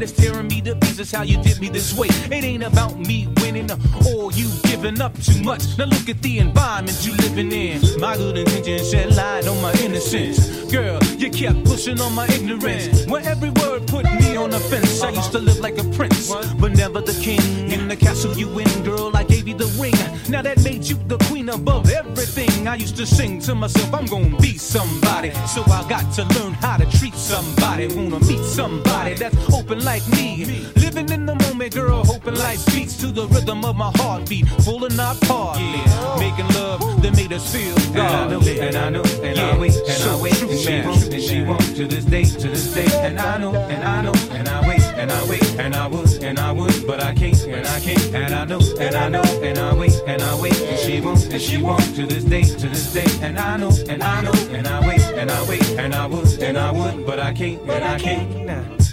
That 0.00 0.08
it's 0.08 0.12
tearing 0.12 0.48
me 0.48 0.60
to 0.62 0.74
pieces. 0.76 1.12
How 1.12 1.22
you 1.22 1.42
did 1.42 1.60
me 1.60 1.68
this 1.68 1.96
way? 1.96 2.08
It 2.08 2.44
ain't 2.44 2.62
about 2.62 2.98
me 2.98 3.28
winning 3.40 3.70
or 4.06 4.32
you 4.32 4.48
giving 4.64 5.00
up 5.00 5.14
too 5.20 5.42
much. 5.42 5.78
Now 5.78 5.84
look 5.84 6.08
at 6.08 6.22
the 6.22 6.38
environment 6.38 7.04
you 7.04 7.14
living 7.16 7.52
in. 7.52 7.80
My 8.00 8.16
good 8.16 8.38
intentions 8.38 8.90
shed 8.90 9.14
light 9.14 9.46
on 9.46 9.60
my 9.60 9.72
innocence. 9.80 10.48
Girl, 10.72 11.02
you 11.18 11.30
kept 11.30 11.64
pushing 11.64 12.00
on 12.00 12.14
my 12.14 12.26
ignorance. 12.28 13.06
Where 13.06 13.22
every 13.24 13.50
word 13.50 13.86
put 13.86 14.04
me 14.04 14.36
on 14.36 14.50
the 14.50 14.60
fence. 14.60 15.02
I 15.02 15.10
used 15.10 15.32
to 15.32 15.38
live 15.38 15.58
like 15.58 15.78
a 15.78 15.84
prince, 15.96 16.32
but 16.60 16.72
never 16.72 17.00
the 17.00 17.16
king. 17.20 17.70
In 17.70 17.88
the 17.88 17.96
castle 17.96 18.32
you 18.36 18.48
win, 18.48 18.82
girl, 18.82 19.10
I 19.14 19.24
gave 19.24 19.48
you 19.48 19.54
the 19.54 19.66
ring. 19.80 19.94
Now 20.30 20.42
that 20.42 20.62
made 20.62 20.84
you 20.84 20.96
the 21.08 21.18
queen 21.28 21.48
above 21.48 21.90
everything. 21.90 22.68
I 22.68 22.76
used 22.76 22.96
to 22.96 23.06
sing 23.06 23.40
to 23.40 23.54
myself, 23.54 23.92
I'm 23.92 24.06
gonna 24.06 24.36
be 24.38 24.56
somebody. 24.56 25.32
So 25.46 25.62
I 25.64 25.86
got 25.88 26.12
to 26.14 26.24
learn 26.38 26.54
how 26.54 26.76
to 26.76 26.86
treat 26.98 27.14
somebody. 27.14 27.88
Wanna 27.88 28.20
meet 28.20 28.44
somebody 28.44 29.14
that's 29.14 29.36
open 29.52 29.84
like 29.84 29.89
me. 30.12 30.44
Living 30.76 31.10
in 31.10 31.26
the 31.26 31.34
moment, 31.34 31.74
girl, 31.74 32.04
hoping 32.04 32.36
life 32.36 32.64
beats 32.66 32.96
to 32.98 33.08
the 33.08 33.26
rhythm 33.26 33.64
of 33.64 33.76
my 33.76 33.90
heartbeat. 33.96 34.46
Full 34.62 34.84
and 34.84 34.96
not 34.96 35.20
partly. 35.22 35.82
Making 36.18 36.46
love 36.54 37.02
that 37.02 37.16
made 37.16 37.32
us 37.32 37.52
feel 37.52 37.74
godly. 37.92 38.60
And 38.60 38.76
I 38.76 38.90
know, 38.90 39.02
and 39.22 39.38
I 39.38 39.58
wait, 39.58 39.74
and 39.74 40.02
I 40.04 40.22
wait, 40.22 40.40
and 40.42 40.58
she 40.58 40.80
won't, 40.82 41.12
and 41.12 41.22
she 41.22 41.42
won't 41.42 41.76
to 41.76 41.86
this 41.86 42.04
day, 42.04 42.24
to 42.24 42.48
this 42.48 42.72
day. 42.72 42.86
And 43.06 43.18
I 43.18 43.38
know, 43.38 43.52
and 43.54 43.82
I 43.82 44.02
know, 44.02 44.14
and 44.30 44.48
I 44.48 44.68
wait, 44.68 44.82
and 44.82 45.10
I 45.10 45.28
wait, 45.28 45.58
and 45.58 45.74
I 45.74 45.86
would, 45.88 46.22
and 46.22 46.38
I 46.38 46.52
would, 46.52 46.86
but 46.86 47.02
I 47.02 47.12
can't, 47.12 47.42
and 47.46 47.66
I 47.66 47.80
can't. 47.80 48.14
And 48.14 48.34
I 48.34 48.44
know, 48.44 48.60
and 48.78 48.94
I 48.94 49.08
know, 49.08 49.22
and 49.42 49.58
I 49.58 49.74
wait, 49.74 49.94
and 50.06 50.22
I 50.22 50.40
wait, 50.40 50.60
and 50.60 50.78
she 50.78 51.00
won't, 51.00 51.24
and 51.32 51.42
she 51.42 51.56
won't 51.60 51.96
to 51.96 52.06
this 52.06 52.24
day, 52.24 52.42
to 52.44 52.68
this 52.68 52.92
day. 52.92 53.26
And 53.26 53.38
I 53.38 53.56
know, 53.56 53.72
and 53.88 54.02
I 54.02 54.22
know, 54.22 54.32
and 54.50 54.68
I 54.68 54.86
wait, 54.86 55.02
and 55.02 55.30
I 55.30 55.48
wait, 55.48 55.68
and 55.78 55.94
I 55.94 56.06
would, 56.06 56.42
and 56.42 56.56
I 56.56 56.70
would, 56.70 57.04
but 57.04 57.18
I 57.18 57.32
can't, 57.32 57.60
and 57.62 57.84
I 57.84 57.98
can't. 57.98 58.89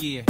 Yeah. 0.00 0.22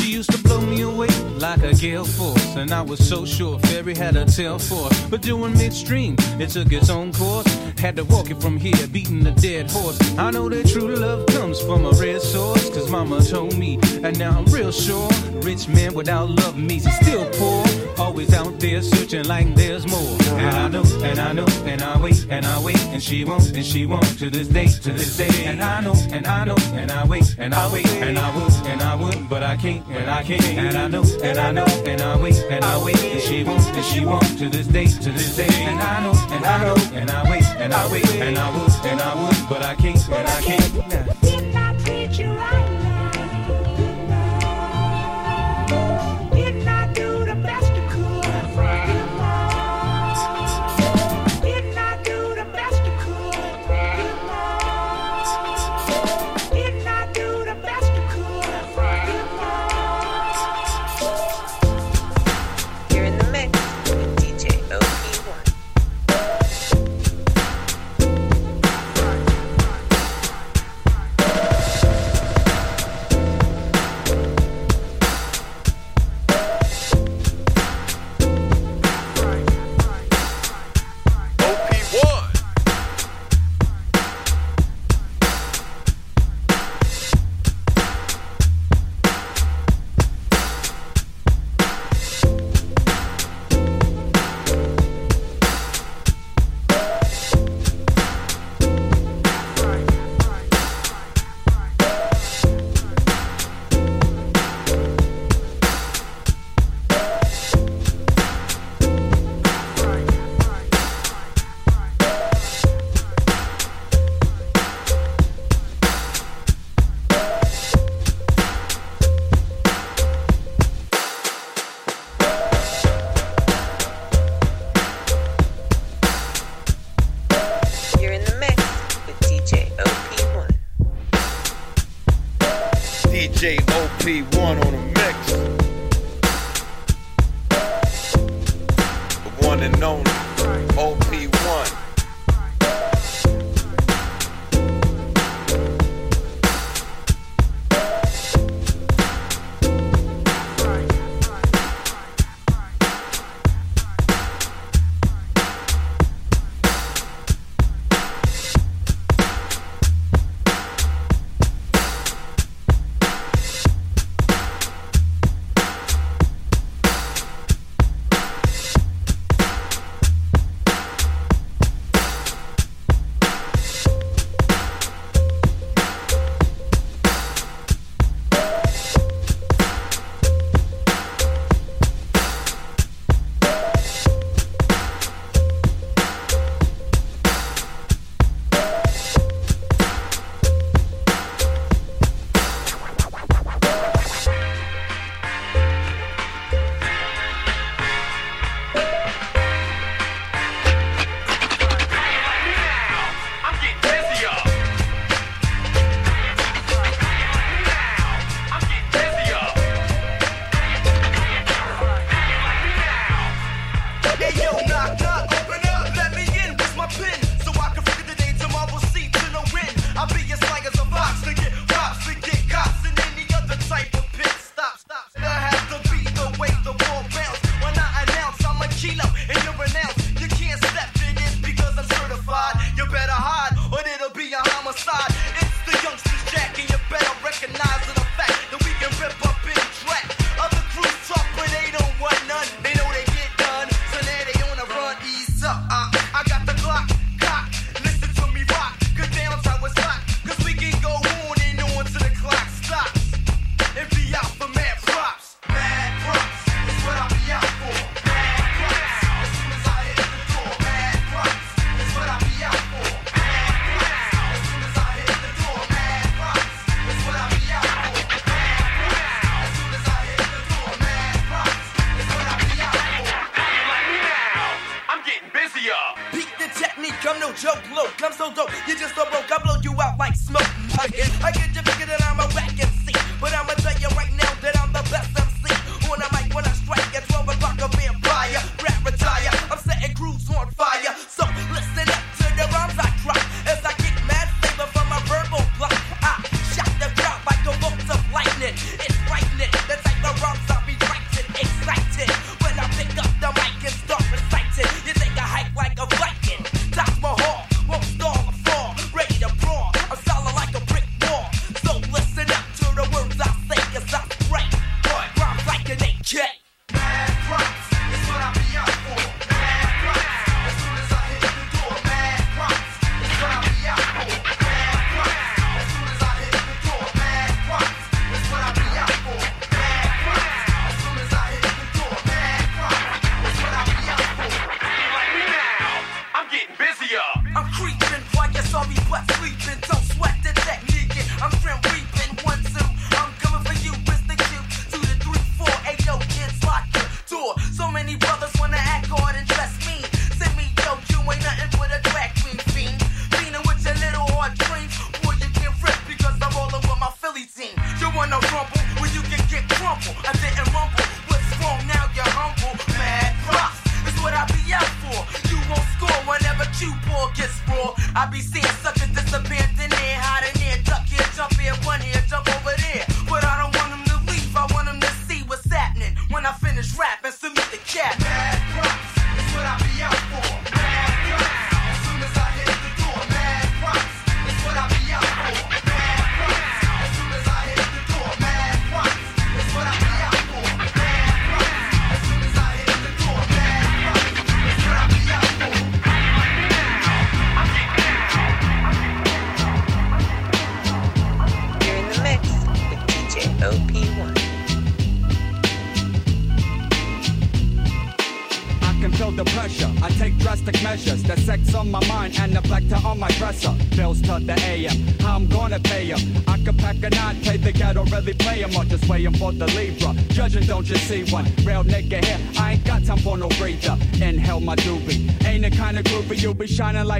She 0.00 0.10
used 0.10 0.32
to 0.32 0.42
blow 0.42 0.60
me 0.60 0.82
away 0.82 1.06
like 1.38 1.62
a 1.62 1.72
gale 1.72 2.04
force, 2.04 2.56
and 2.56 2.72
I 2.72 2.82
was 2.82 2.98
so 2.98 3.24
sure 3.24 3.56
Fairy 3.60 3.94
had 3.94 4.16
a 4.16 4.24
tail 4.24 4.58
for. 4.58 4.88
But 5.08 5.22
doing 5.22 5.52
midstream, 5.52 6.16
it 6.40 6.48
took 6.48 6.72
its 6.72 6.90
own 6.90 7.12
course. 7.12 7.46
Had 7.78 7.94
to 7.96 8.04
walk 8.04 8.30
it 8.30 8.40
from 8.40 8.56
here, 8.56 8.88
beating 8.88 9.24
a 9.28 9.30
dead 9.30 9.70
horse. 9.70 10.00
I 10.18 10.32
know 10.32 10.48
that 10.48 10.66
true 10.66 10.96
love 10.96 11.26
comes 11.26 11.60
from 11.60 11.86
a 11.86 11.90
red 11.90 12.20
source, 12.20 12.68
cause 12.70 12.90
mama 12.90 13.22
told 13.22 13.56
me, 13.56 13.78
and 14.02 14.18
now 14.18 14.36
I'm 14.36 14.46
real 14.46 14.72
sure. 14.72 15.08
Rich 15.42 15.68
man 15.68 15.94
without 15.94 16.28
love 16.28 16.58
means 16.58 16.84
he's 16.84 16.96
still 16.96 17.30
poor. 17.34 17.65
Always 17.98 18.32
out 18.34 18.60
there 18.60 18.82
searching 18.82 19.24
like 19.24 19.54
there's 19.54 19.86
more. 19.86 20.16
And 20.38 20.56
I 20.56 20.68
know, 20.68 20.82
and 21.02 21.18
I 21.18 21.32
know, 21.32 21.46
and 21.64 21.82
I 21.82 22.00
wait, 22.00 22.26
and 22.28 22.44
I 22.44 22.62
wait, 22.62 22.78
and 22.92 23.02
she 23.02 23.24
won't, 23.24 23.56
and 23.56 23.64
she 23.64 23.86
won't 23.86 24.18
to 24.18 24.28
this 24.30 24.48
day, 24.48 24.66
to 24.66 24.92
this 24.92 25.16
day. 25.16 25.44
And 25.46 25.62
I 25.62 25.80
know, 25.80 25.94
and 26.12 26.26
I 26.26 26.44
know, 26.44 26.56
and 26.72 26.90
I 26.90 27.06
wait, 27.06 27.36
and 27.38 27.54
I 27.54 27.72
wait, 27.72 27.86
and 27.86 28.18
I 28.18 28.36
would, 28.36 28.52
and 28.66 28.82
I 28.82 28.94
would, 28.96 29.28
but 29.28 29.42
I 29.42 29.56
can't, 29.56 29.86
and 29.88 30.10
I 30.10 30.22
can't. 30.22 30.44
And 30.44 30.76
I 30.76 30.88
know, 30.88 31.04
and 31.22 31.38
I 31.38 31.52
know, 31.52 31.64
and 31.86 32.00
I 32.02 32.16
wait, 32.20 32.36
and 32.50 32.64
I 32.64 32.84
wait, 32.84 33.02
and 33.02 33.22
she 33.22 33.44
won't, 33.44 33.66
and 33.66 33.84
she 33.84 34.04
won't 34.04 34.38
to 34.38 34.48
this 34.48 34.66
day, 34.66 34.86
to 34.86 35.10
this 35.10 35.36
day. 35.36 35.48
And 35.50 35.80
I 35.80 36.02
know, 36.02 36.14
and 36.30 36.44
I 36.44 36.64
know, 36.64 36.76
and 36.92 37.10
I 37.10 37.30
wait, 37.30 37.44
and 37.56 37.72
I 37.72 37.92
wait, 37.92 38.08
and 38.16 38.38
I 38.38 38.50
would, 38.56 38.72
and 38.84 39.00
I 39.00 39.14
would, 39.22 39.48
but 39.48 39.62
I 39.62 39.74
can't, 39.74 40.08
and 40.08 40.28
I 40.28 40.40
can't. 40.42 41.45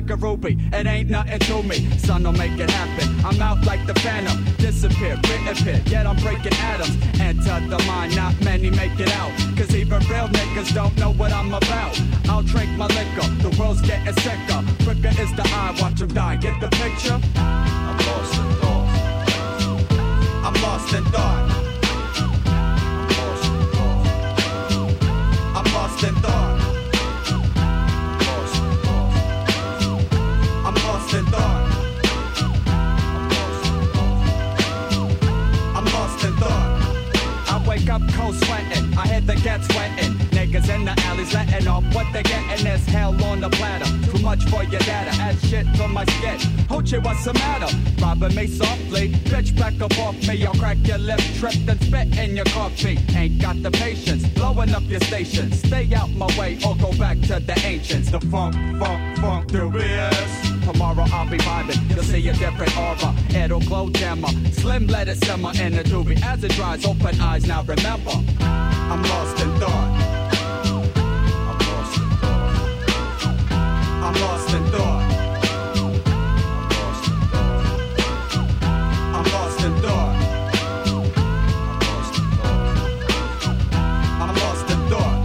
Like 0.06 0.18
a 0.18 0.22
ruby. 0.22 0.56
It 0.72 0.86
ain't 0.86 1.10
nothing 1.10 1.38
to 1.38 1.62
me. 1.62 1.90
Son, 1.98 2.22
don't 2.22 2.38
make 2.38 2.58
it 2.58 2.70
happen. 2.70 3.24
I'm 3.24 3.40
out 3.40 3.64
like 3.64 3.86
the 3.86 3.94
phantom. 3.94 4.44
Disappear, 4.56 5.18
reappear. 5.28 5.82
Yet 5.86 6.06
I'm 6.06 6.16
breaking 6.16 6.54
atoms. 6.54 6.96
Enter 7.20 7.60
the 7.68 7.82
mind, 7.86 8.14
not 8.14 8.40
many 8.42 8.70
make 8.70 8.98
it 9.00 9.10
out. 9.12 9.32
Cause 9.56 9.74
even 9.74 9.98
real 10.10 10.28
niggas 10.28 10.72
don't 10.74 10.96
know 10.98 11.12
what 11.12 11.32
I'm 11.32 11.52
about. 11.52 12.00
I'll 12.28 12.42
drink 12.42 12.70
my 12.76 12.86
liquor. 12.86 13.28
The 13.42 13.56
world's 13.58 13.82
getting 13.82 14.14
sicker. 14.22 14.62
Quicker 14.84 15.20
is 15.20 15.32
the 15.34 15.42
eye, 15.44 15.76
watch 15.80 16.00
'em 16.00 16.08
die. 16.08 16.36
Get 16.36 16.60
the 16.60 16.68
picture? 16.68 17.18
I'm 17.36 17.98
lost 18.06 18.34
in 18.38 18.50
thought. 18.60 18.88
I'm 20.44 20.62
lost 20.62 20.94
in 20.94 21.04
thought. 21.06 21.45
The 39.26 39.34
cats 39.34 39.66
sweating. 39.68 40.12
Niggas 40.30 40.68
in 40.72 40.84
the 40.84 40.94
alleys 41.02 41.34
letting 41.34 41.66
off 41.66 41.84
what 41.94 42.06
they 42.12 42.22
getting. 42.22 42.64
There's 42.64 42.84
hell 42.86 43.12
on 43.24 43.40
the 43.40 43.50
platter. 43.50 43.86
Too 44.10 44.22
much 44.22 44.44
for 44.44 44.62
your 44.62 44.80
data. 44.80 45.10
Add 45.20 45.38
shit 45.40 45.66
to 45.74 45.88
my 45.88 46.04
skin. 46.04 46.38
Hoochie, 46.70 47.02
what's 47.04 47.24
the 47.24 47.34
matter? 47.34 47.74
Robbing 48.00 48.34
me 48.34 48.46
softly. 48.46 49.08
Bitch, 49.30 49.56
back 49.58 49.80
up 49.80 49.98
off 49.98 50.16
me. 50.28 50.46
I'll 50.46 50.54
crack 50.54 50.78
your 50.84 50.98
lip, 50.98 51.20
trip, 51.38 51.54
and 51.68 51.80
spit 51.82 52.18
in 52.18 52.36
your 52.36 52.44
coffee. 52.46 52.98
Ain't 53.16 53.40
got 53.40 53.60
the 53.62 53.70
patience. 53.70 54.26
Blowing 54.28 54.74
up 54.74 54.84
your 54.84 55.00
station. 55.00 55.50
Stay 55.52 55.92
out 55.94 56.10
my 56.10 56.26
way 56.38 56.58
or 56.66 56.76
go 56.76 56.92
back 56.92 57.20
to 57.22 57.40
the 57.40 57.58
ancients. 57.64 58.10
The 58.10 58.20
funk, 58.20 58.54
funk, 58.78 59.18
funk, 59.18 59.48
the 59.50 59.58
BS. 59.58 60.72
Tomorrow 60.72 61.06
I'll 61.12 61.30
be 61.30 61.38
vibing. 61.38 61.94
You'll 61.94 62.04
see 62.04 62.28
a 62.28 62.32
different 62.32 62.76
aura. 62.76 63.14
It'll 63.30 63.60
glow 63.60 63.88
dimmer. 63.88 64.28
Slim 64.52 64.86
let 64.86 65.08
it 65.08 65.24
simmer 65.24 65.52
in 65.60 65.74
the 65.76 65.82
doobie. 65.84 66.20
As 66.22 66.42
it 66.44 66.52
dries, 66.52 66.84
open 66.84 67.20
eyes 67.20 67.46
now 67.46 67.62
remember. 67.62 68.12
I'm 68.88 69.02
lost 69.02 69.40
in 69.40 69.50
thought. 69.58 69.90
I'm 71.48 71.58
lost 71.68 71.98
in 71.98 72.08
thought. 72.20 72.54
I'm 74.04 74.14
lost 74.24 74.54
in 74.54 74.64
thought. 74.72 75.02
I'm 79.16 79.26
lost 84.36 84.70
in 84.70 84.80
thought. 84.88 85.20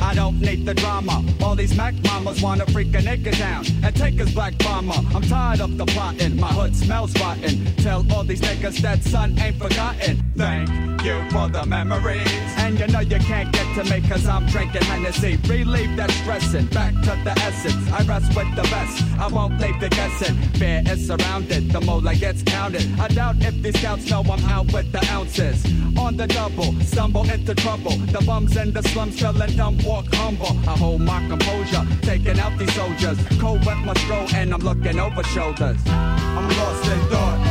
I 0.00 0.14
don't 0.14 0.40
need 0.40 0.64
the 0.64 0.72
drama. 0.72 1.25
These 1.56 1.74
Mac 1.74 1.94
mamas 2.04 2.42
wanna 2.42 2.66
freak 2.66 2.88
a 2.88 2.98
nigga 2.98 3.36
down 3.38 3.64
and 3.82 3.96
take 3.96 4.14
his 4.14 4.30
black 4.34 4.58
bomber. 4.58 5.00
I'm 5.14 5.22
tired 5.22 5.62
of 5.62 5.78
the 5.78 5.86
plotting. 5.86 6.38
My 6.38 6.48
hood 6.48 6.76
smells 6.76 7.18
rotten. 7.18 7.64
Tell 7.76 8.04
all 8.12 8.24
these 8.24 8.42
niggas 8.42 8.78
that 8.82 9.02
son 9.02 9.38
ain't 9.38 9.56
forgotten. 9.56 10.22
Thank 10.36 10.68
you 11.02 11.24
for 11.30 11.48
the 11.48 11.64
memories. 11.64 12.28
And 12.58 12.78
you 12.78 12.86
know 12.88 13.00
you 13.00 13.18
can't 13.20 13.50
get 13.52 13.66
to 13.76 13.84
me 13.90 14.06
cause 14.06 14.26
I'm 14.26 14.44
drinking 14.46 14.82
Hennessy. 14.82 15.38
Relieve 15.48 15.96
that 15.96 16.10
stressing. 16.10 16.66
Back 16.66 16.92
to 17.04 17.18
the 17.24 17.32
essence. 17.40 17.90
I 17.90 18.02
rest 18.04 18.36
with 18.36 18.54
the 18.54 18.62
best. 18.62 19.02
I 19.18 19.28
won't 19.28 19.58
leave 19.58 19.80
the 19.80 19.88
guessing. 19.88 20.36
Fear 20.58 20.82
is 20.86 21.06
surrounded. 21.06 21.70
The 21.72 21.80
mola 21.80 22.14
gets 22.14 22.42
counted. 22.42 22.86
I 23.00 23.08
doubt 23.08 23.36
if 23.40 23.62
these 23.62 23.78
scouts 23.78 24.10
know 24.10 24.20
I'm 24.20 24.44
out 24.44 24.70
with 24.74 24.92
the 24.92 25.02
ounces. 25.10 25.64
On 25.96 26.16
the 26.16 26.26
double, 26.26 26.78
stumble 26.82 27.28
into 27.30 27.54
trouble. 27.54 27.96
The 28.12 28.22
bums 28.26 28.56
in 28.58 28.72
the 28.72 28.82
slums 28.82 29.18
feeling 29.18 29.56
dumb, 29.56 29.78
walk 29.84 30.06
humble. 30.12 30.54
I 30.68 30.76
hold 30.76 31.00
my 31.00 31.26
composure, 31.46 31.86
taking 32.02 32.38
out 32.38 32.56
these 32.58 32.72
soldiers. 32.74 33.18
Cold 33.38 33.64
wet 33.64 33.78
my 33.78 33.94
stroll 33.94 34.26
and 34.34 34.52
I'm 34.52 34.60
looking 34.60 34.98
over 34.98 35.22
shoulders. 35.24 35.78
I'm 35.86 36.48
lost 36.48 36.86
in 36.86 37.00
thought. 37.08 37.45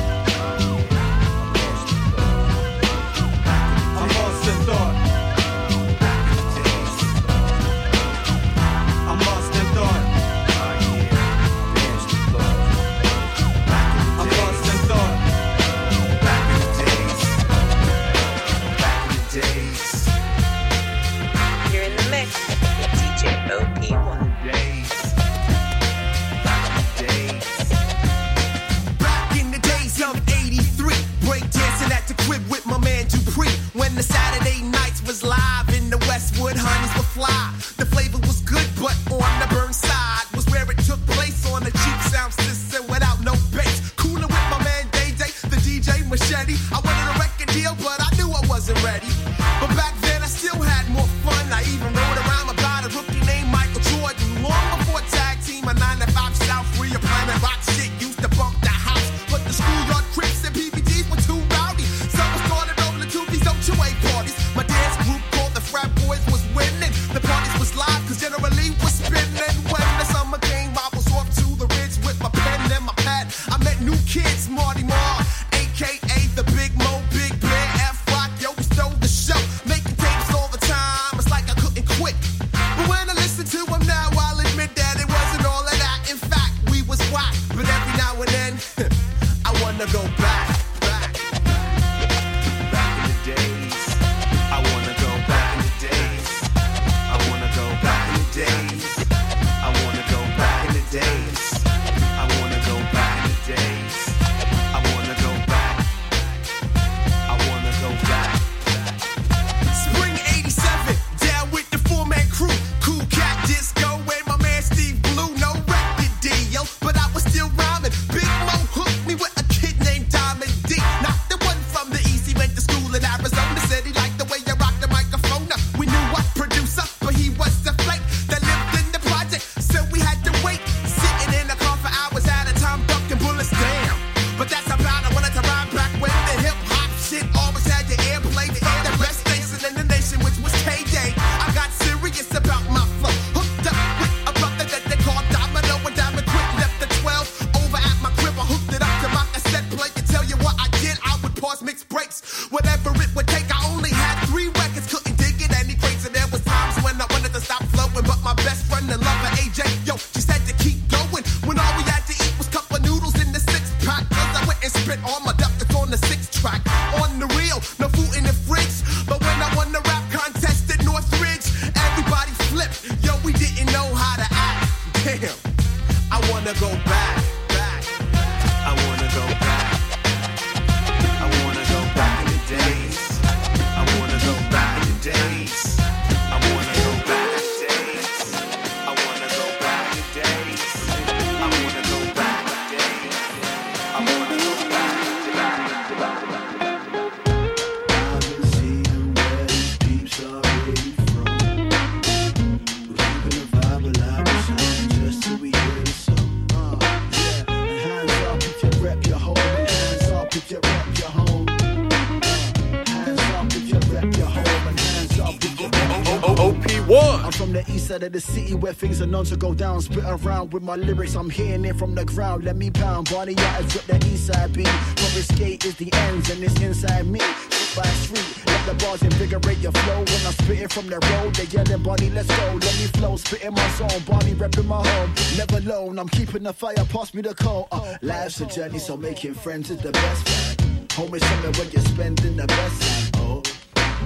Side 217.96 218.04
of 218.04 218.12
the 218.12 218.20
city 218.20 218.54
where 218.54 218.74
things 218.74 219.02
are 219.02 219.08
known 219.08 219.24
to 219.24 219.38
go 219.38 219.54
down. 219.54 219.82
Spit 219.82 220.04
around 220.06 220.52
with 220.52 220.64
my 220.64 220.76
lyrics, 220.76 221.16
I'm 221.16 221.30
hearing 221.30 221.64
it 221.64 221.78
from 221.78 221.96
the 221.96 222.04
ground. 222.04 222.44
Let 222.44 222.58
me 222.58 222.70
pound. 222.70 223.10
Bonnie 223.10 223.34
Yachts 223.34 223.74
with 223.74 223.88
the 223.88 223.98
east 224.08 224.28
side 224.28 224.52
beat. 224.52 224.68
From 224.68 225.22
skate 225.22 225.66
is 225.66 225.76
the 225.76 225.90
ends 225.94 226.30
and 226.30 226.44
it's 226.44 226.60
inside 226.62 227.08
me. 227.08 227.20
Street 227.20 227.84
by 227.84 227.90
street, 228.04 228.48
let 228.48 228.66
the 228.66 228.74
bars 228.84 229.02
invigorate 229.02 229.60
your 229.60 229.72
flow. 229.72 230.00
When 230.00 230.22
I 230.30 230.32
spit 230.32 230.60
it 230.60 230.72
from 230.74 230.88
the 230.88 231.00
road, 231.10 231.36
they 231.36 231.46
yelling, 231.46 231.84
Bonnie, 231.84 232.10
let's 232.10 232.28
go. 232.28 232.46
Let 232.54 232.76
me 232.80 232.88
flow, 232.98 233.16
spitting 233.16 233.54
my 233.54 233.70
song. 233.70 234.02
Bonnie 234.06 234.34
repping 234.34 234.66
my 234.66 234.86
home. 234.86 235.12
Never 235.38 235.58
alone, 235.58 235.98
I'm 235.98 236.10
keeping 236.10 236.44
the 236.44 236.54
fire, 236.54 236.86
pass 236.90 237.14
me 237.14 237.22
the 237.22 237.34
coal. 237.36 237.68
Uh, 237.72 237.96
life's 238.02 238.42
a 238.42 238.46
journey, 238.46 238.80
so 238.80 238.98
making 238.98 239.36
friends 239.36 239.70
is 239.70 239.78
the 239.78 239.92
best. 239.92 240.62
Home 240.94 241.14
is 241.14 241.24
somewhere 241.26 241.52
where 241.54 241.70
you're 241.70 241.82
spending 241.82 242.36
the 242.36 242.48
best 242.48 242.82
time. 242.82 243.05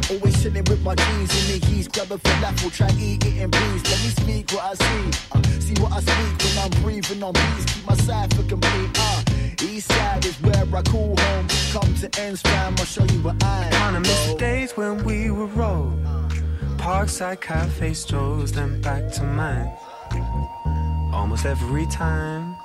Always 0.09 0.41
chilling 0.41 0.63
with 0.65 0.81
my 0.81 0.95
jeans 0.95 1.31
in 1.39 1.59
the 1.59 1.67
east, 1.73 1.91
grab 1.91 2.11
a 2.11 2.17
falafel, 2.17 2.71
try 2.71 2.89
eat 2.99 3.25
it 3.25 3.37
in 3.37 3.51
peace. 3.51 3.83
Let 3.91 3.99
me 4.03 4.09
speak 4.21 4.51
what 4.51 4.63
I 4.63 4.73
see, 4.73 5.19
uh, 5.31 5.41
see 5.59 5.81
what 5.81 5.91
I 5.91 5.99
speak 6.01 6.33
when 6.43 6.57
I'm 6.63 6.81
breathing 6.81 7.23
on 7.23 7.33
beats. 7.33 7.65
Keep 7.73 7.87
my 7.87 7.95
side 7.95 8.33
for 8.35 8.43
complete. 8.43 8.89
Uh, 8.97 9.23
east 9.61 9.91
side 9.91 10.25
is 10.25 10.35
where 10.41 10.65
I 10.75 10.81
call 10.83 11.15
home. 11.17 11.47
Come 11.71 11.93
to 12.01 12.09
ends, 12.19 12.41
fam, 12.41 12.75
I'll 12.77 12.85
show 12.85 13.03
you 13.03 13.21
what 13.21 13.43
I 13.43 13.65
am. 13.65 13.71
Kinda 13.71 13.99
miss 14.01 14.25
the 14.27 14.37
days 14.37 14.71
when 14.77 15.03
we 15.03 15.29
were 15.31 15.47
roll. 15.47 15.93
Parkside 16.77 17.41
cafe 17.41 17.93
strolls, 17.93 18.51
then 18.51 18.81
back 18.81 19.11
to 19.13 19.23
mine. 19.23 19.69
Almost 21.13 21.45
every 21.45 21.85
time. 21.87 22.55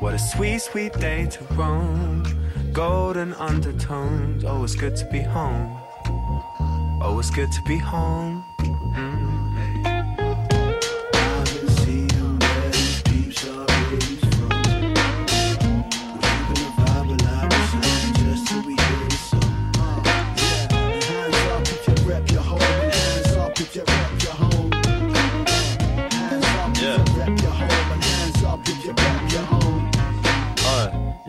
What 0.00 0.14
a 0.14 0.18
sweet, 0.18 0.60
sweet 0.60 0.92
day 1.00 1.26
to 1.26 1.44
roam. 1.54 2.22
Golden 2.74 3.34
undertones. 3.34 4.44
Oh, 4.44 4.64
it's 4.64 4.74
good 4.74 4.96
to 4.96 5.04
be 5.04 5.20
home. 5.20 5.78
Oh, 7.00 7.20
it's 7.20 7.30
good 7.30 7.52
to 7.52 7.62
be 7.62 7.78
home. 7.78 8.44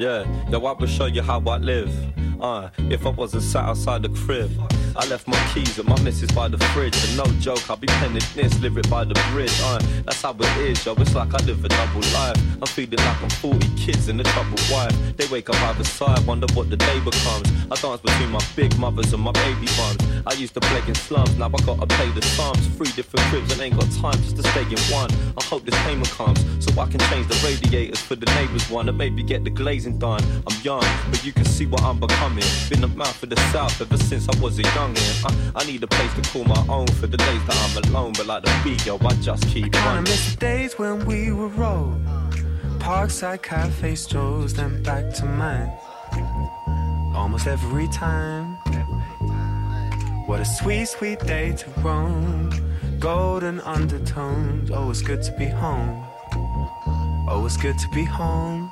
Yeah, 0.06 0.52
yo, 0.52 0.64
I 0.64 0.74
will 0.74 0.86
show 0.86 1.08
you 1.08 1.24
how 1.24 1.40
I 1.40 1.58
live. 1.58 2.25
Uh, 2.46 2.70
if 2.92 3.08
I 3.08 3.10
wasn't 3.10 3.42
sat 3.42 3.66
outside 3.66 4.04
the 4.04 4.10
crib, 4.10 4.52
I 4.96 5.08
left 5.08 5.28
my 5.28 5.52
keys 5.52 5.78
with 5.80 5.88
my 5.88 6.00
missus 6.02 6.30
by 6.30 6.48
the 6.48 6.60
fridge. 6.74 6.96
And 7.04 7.18
no 7.18 7.26
joke, 7.42 7.68
I'll 7.72 7.76
be 7.76 7.88
penning 7.88 8.22
this 8.36 8.60
lyric 8.62 8.88
by 8.88 9.04
the 9.04 9.16
bridge. 9.32 9.52
Uh, 9.64 9.80
that's 10.06 10.22
how 10.22 10.36
it 10.40 10.58
is, 10.58 10.86
yo. 10.86 10.94
It's 10.94 11.16
like 11.16 11.34
I 11.34 11.44
live 11.46 11.66
a 11.66 11.70
double 11.70 12.02
life. 12.14 12.38
I'm 12.62 12.68
feeling 12.68 13.00
like 13.00 13.24
I'm 13.24 13.30
40 13.30 13.68
kids 13.76 14.10
and 14.10 14.22
a 14.22 14.24
troubled 14.24 14.62
wife. 14.72 14.96
They 15.18 15.26
wake 15.28 15.50
up 15.50 15.60
either 15.60 15.84
side, 15.84 16.24
wonder 16.28 16.46
what 16.54 16.70
the 16.70 16.78
day 16.78 17.00
becomes. 17.00 17.50
I 17.72 17.76
dance 17.82 18.02
between 18.02 18.30
my 18.30 18.46
big 18.56 18.78
mothers 18.78 19.12
and 19.12 19.24
my 19.24 19.32
baby 19.32 19.68
mums. 19.78 19.98
I 20.28 20.34
used 20.34 20.54
to 20.54 20.60
play 20.60 20.84
in 20.88 20.94
slums, 20.94 21.36
now 21.38 21.48
I 21.48 21.66
gotta 21.66 21.88
pay 21.88 22.12
the 22.12 22.22
sums. 22.22 22.68
Three 22.78 22.92
different 22.92 23.26
cribs 23.32 23.52
and 23.54 23.62
ain't 23.62 23.76
got 23.76 23.90
time 23.92 24.22
just 24.22 24.38
to 24.38 24.44
stay 24.44 24.62
in 24.62 24.78
one. 24.94 25.10
I 25.36 25.44
hope 25.44 25.66
this 25.66 25.78
payment 25.82 26.12
comes 26.12 26.40
so 26.64 26.80
I 26.80 26.86
can 26.86 27.00
change 27.10 27.28
the 27.28 27.42
radiators 27.44 28.02
for 28.02 28.16
the 28.16 28.28
neighbors 28.38 28.70
one 28.70 28.88
and 28.88 28.98
maybe 28.98 29.24
get 29.24 29.44
the 29.44 29.50
glazing 29.50 29.98
done. 29.98 30.22
I'm 30.46 30.62
young, 30.62 30.86
but 31.10 31.26
you 31.26 31.34
can 31.34 31.46
see 31.46 31.66
what 31.66 31.82
I'm 31.82 32.00
becoming. 32.00 32.35
Been 32.70 32.82
the 32.82 32.88
mouth 32.88 33.24
of 33.24 33.30
the 33.30 33.38
south 33.54 33.80
ever 33.82 33.98
since 33.98 34.28
I 34.28 34.38
was 34.42 34.60
a 34.60 34.64
youngin'. 34.64 35.26
I, 35.56 35.62
I 35.62 35.66
need 35.66 35.84
a 35.84 35.88
place 35.88 36.14
to 36.16 36.22
call 36.32 36.44
my 36.44 36.66
own 36.68 36.88
for 36.88 37.08
the 37.08 37.18
days 37.18 37.46
that 37.48 37.56
I'm 37.56 37.84
alone, 37.86 38.14
but 38.18 38.26
like 38.26 38.44
the 38.44 38.54
beat, 38.64 38.86
yo, 38.86 38.98
I 38.98 39.14
just 39.16 39.48
keep 39.48 39.74
running. 39.74 40.04
miss 40.04 40.34
the 40.34 40.40
days 40.40 40.78
when 40.78 41.06
we 41.06 41.32
were 41.32 41.48
roll. 41.48 41.96
Parkside 42.80 43.42
cafe 43.42 43.96
strolls, 43.96 44.54
then 44.54 44.84
back 44.84 45.14
to 45.16 45.26
mine. 45.26 45.72
Almost 47.16 47.48
every 47.48 47.88
time. 47.88 48.58
What 50.28 50.42
a 50.42 50.46
sweet, 50.46 50.88
sweet 50.88 51.20
day 51.20 51.54
to 51.54 51.70
roam. 51.82 52.52
Golden 53.00 53.62
undertones. 53.62 54.72
Oh, 54.72 54.90
it's 54.90 55.02
good 55.02 55.22
to 55.24 55.32
be 55.34 55.46
home. 55.46 56.04
Oh, 57.30 57.44
it's 57.46 57.58
good 57.58 57.78
to 57.78 57.90
be 57.90 58.04
home. 58.04 58.65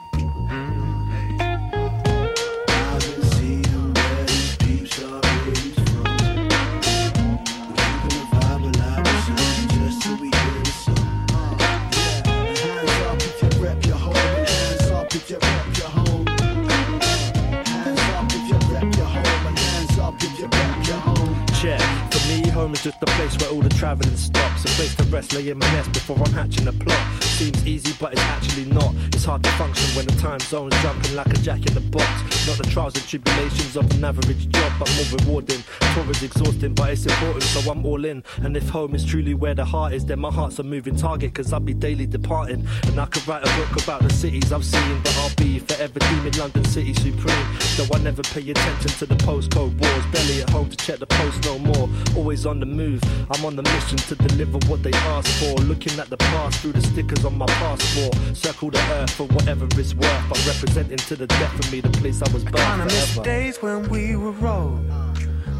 Place 25.33 25.45
to 25.45 25.45
rest, 25.45 25.45
lay 25.45 25.49
in 25.51 25.57
my 25.59 25.71
nest 25.73 25.93
before 25.93 26.17
I'm 26.17 26.33
hatching 26.33 26.67
a 26.67 26.73
plot. 26.73 27.23
Seems 27.23 27.67
easy, 27.67 27.93
but 27.99 28.13
it's 28.13 28.21
actually 28.21 28.65
not. 28.65 29.12
It's 29.23 29.29
hard 29.29 29.43
to 29.43 29.51
function 29.51 29.95
when 29.95 30.05
the 30.05 30.21
time 30.21 30.39
zone's 30.41 30.75
jumping 30.81 31.15
like 31.15 31.27
a 31.27 31.37
jack 31.37 31.65
in 31.65 31.73
the 31.73 31.79
box. 31.79 32.05
Not 32.45 32.57
the 32.57 32.69
trials 32.69 32.93
and 32.95 33.07
tribulations 33.07 33.77
of 33.77 33.89
an 33.93 34.03
average 34.03 34.49
job, 34.49 34.73
but 34.77 34.93
more 34.97 35.17
rewarding. 35.17 35.63
Tour 35.93 36.11
is 36.11 36.23
exhausting, 36.23 36.73
but 36.73 36.89
it's 36.89 37.05
important, 37.05 37.43
so 37.43 37.71
I'm 37.71 37.85
all 37.85 38.03
in. 38.03 38.21
And 38.41 38.57
if 38.57 38.67
home 38.67 38.93
is 38.93 39.05
truly 39.05 39.33
where 39.33 39.55
the 39.55 39.63
heart 39.63 39.93
is, 39.93 40.03
then 40.05 40.19
my 40.19 40.29
heart's 40.29 40.59
a 40.59 40.63
moving 40.63 40.97
target, 40.97 41.33
cause 41.35 41.53
I'll 41.53 41.61
be 41.61 41.73
daily 41.73 42.05
departing. 42.05 42.67
And 42.87 42.99
I 42.99 43.05
could 43.05 43.25
write 43.25 43.47
a 43.47 43.55
book 43.55 43.81
about 43.81 44.01
the 44.01 44.09
cities 44.09 44.51
I've 44.51 44.65
seen, 44.65 44.99
but 45.01 45.15
I'll 45.19 45.33
be 45.35 45.59
forever 45.59 45.99
deeming 45.99 46.33
London 46.33 46.65
City 46.65 46.93
supreme. 46.93 47.47
Though 47.77 47.95
I 47.95 47.99
never 47.99 48.23
pay 48.23 48.41
attention 48.41 48.89
to 48.89 49.05
the 49.05 49.15
postcode 49.15 49.79
wars, 49.79 50.05
barely 50.11 50.41
at 50.41 50.49
home 50.49 50.69
to 50.69 50.75
check 50.75 50.99
the 50.99 51.07
post 51.07 51.41
no 51.45 51.59
more. 51.59 51.87
Always 52.17 52.45
on 52.45 52.59
the 52.59 52.65
move, 52.65 53.01
I'm 53.31 53.45
on 53.45 53.55
the 53.55 53.63
mission 53.63 53.99
to 53.99 54.15
deliver 54.15 54.57
what 54.67 54.83
they 54.83 54.91
ask 54.91 55.29
for. 55.39 55.55
Looking 55.61 55.97
at 55.97 56.09
the 56.09 56.17
past 56.17 56.59
through 56.59 56.73
the 56.73 56.81
stickers 56.81 57.23
on 57.23 57.37
my 57.37 57.45
passport. 57.45 58.15
Circle 58.35 58.71
the 58.71 58.79
earth 58.91 59.12
for 59.13 59.27
whatever 59.27 59.65
it's 59.79 59.93
worth, 59.93 60.29
but 60.29 60.45
representing 60.47 60.97
to 60.97 61.15
the 61.15 61.27
death 61.27 61.59
of 61.59 61.71
me 61.71 61.81
the 61.81 61.89
place 61.89 62.21
I 62.21 62.31
was 62.33 62.43
born 62.43 62.55
Kinda 62.55 62.85
miss 62.85 63.17
days 63.19 63.61
when 63.61 63.87
we 63.89 64.15
were 64.15 64.31
roll. 64.31 64.79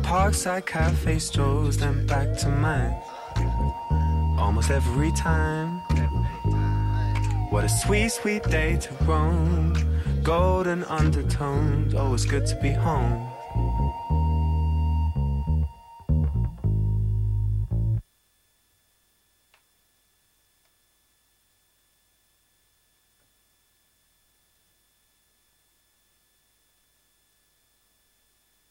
Parkside 0.02 0.66
cafe 0.66 1.20
strolls, 1.20 1.78
then 1.78 2.06
back 2.08 2.36
to 2.40 2.50
mine. 2.50 2.96
Almost 4.40 4.72
every 4.72 5.12
time. 5.14 5.80
What 7.52 7.64
a 7.64 7.70
sweet, 7.70 8.10
sweet 8.10 8.44
day 8.44 8.78
to 8.78 8.94
roam. 9.06 9.76
Golden 10.24 10.84
undertones. 10.86 11.94
Oh, 11.94 12.14
it's 12.14 12.26
good 12.26 12.46
to 12.48 12.56
be 12.62 12.72
home. 12.72 13.33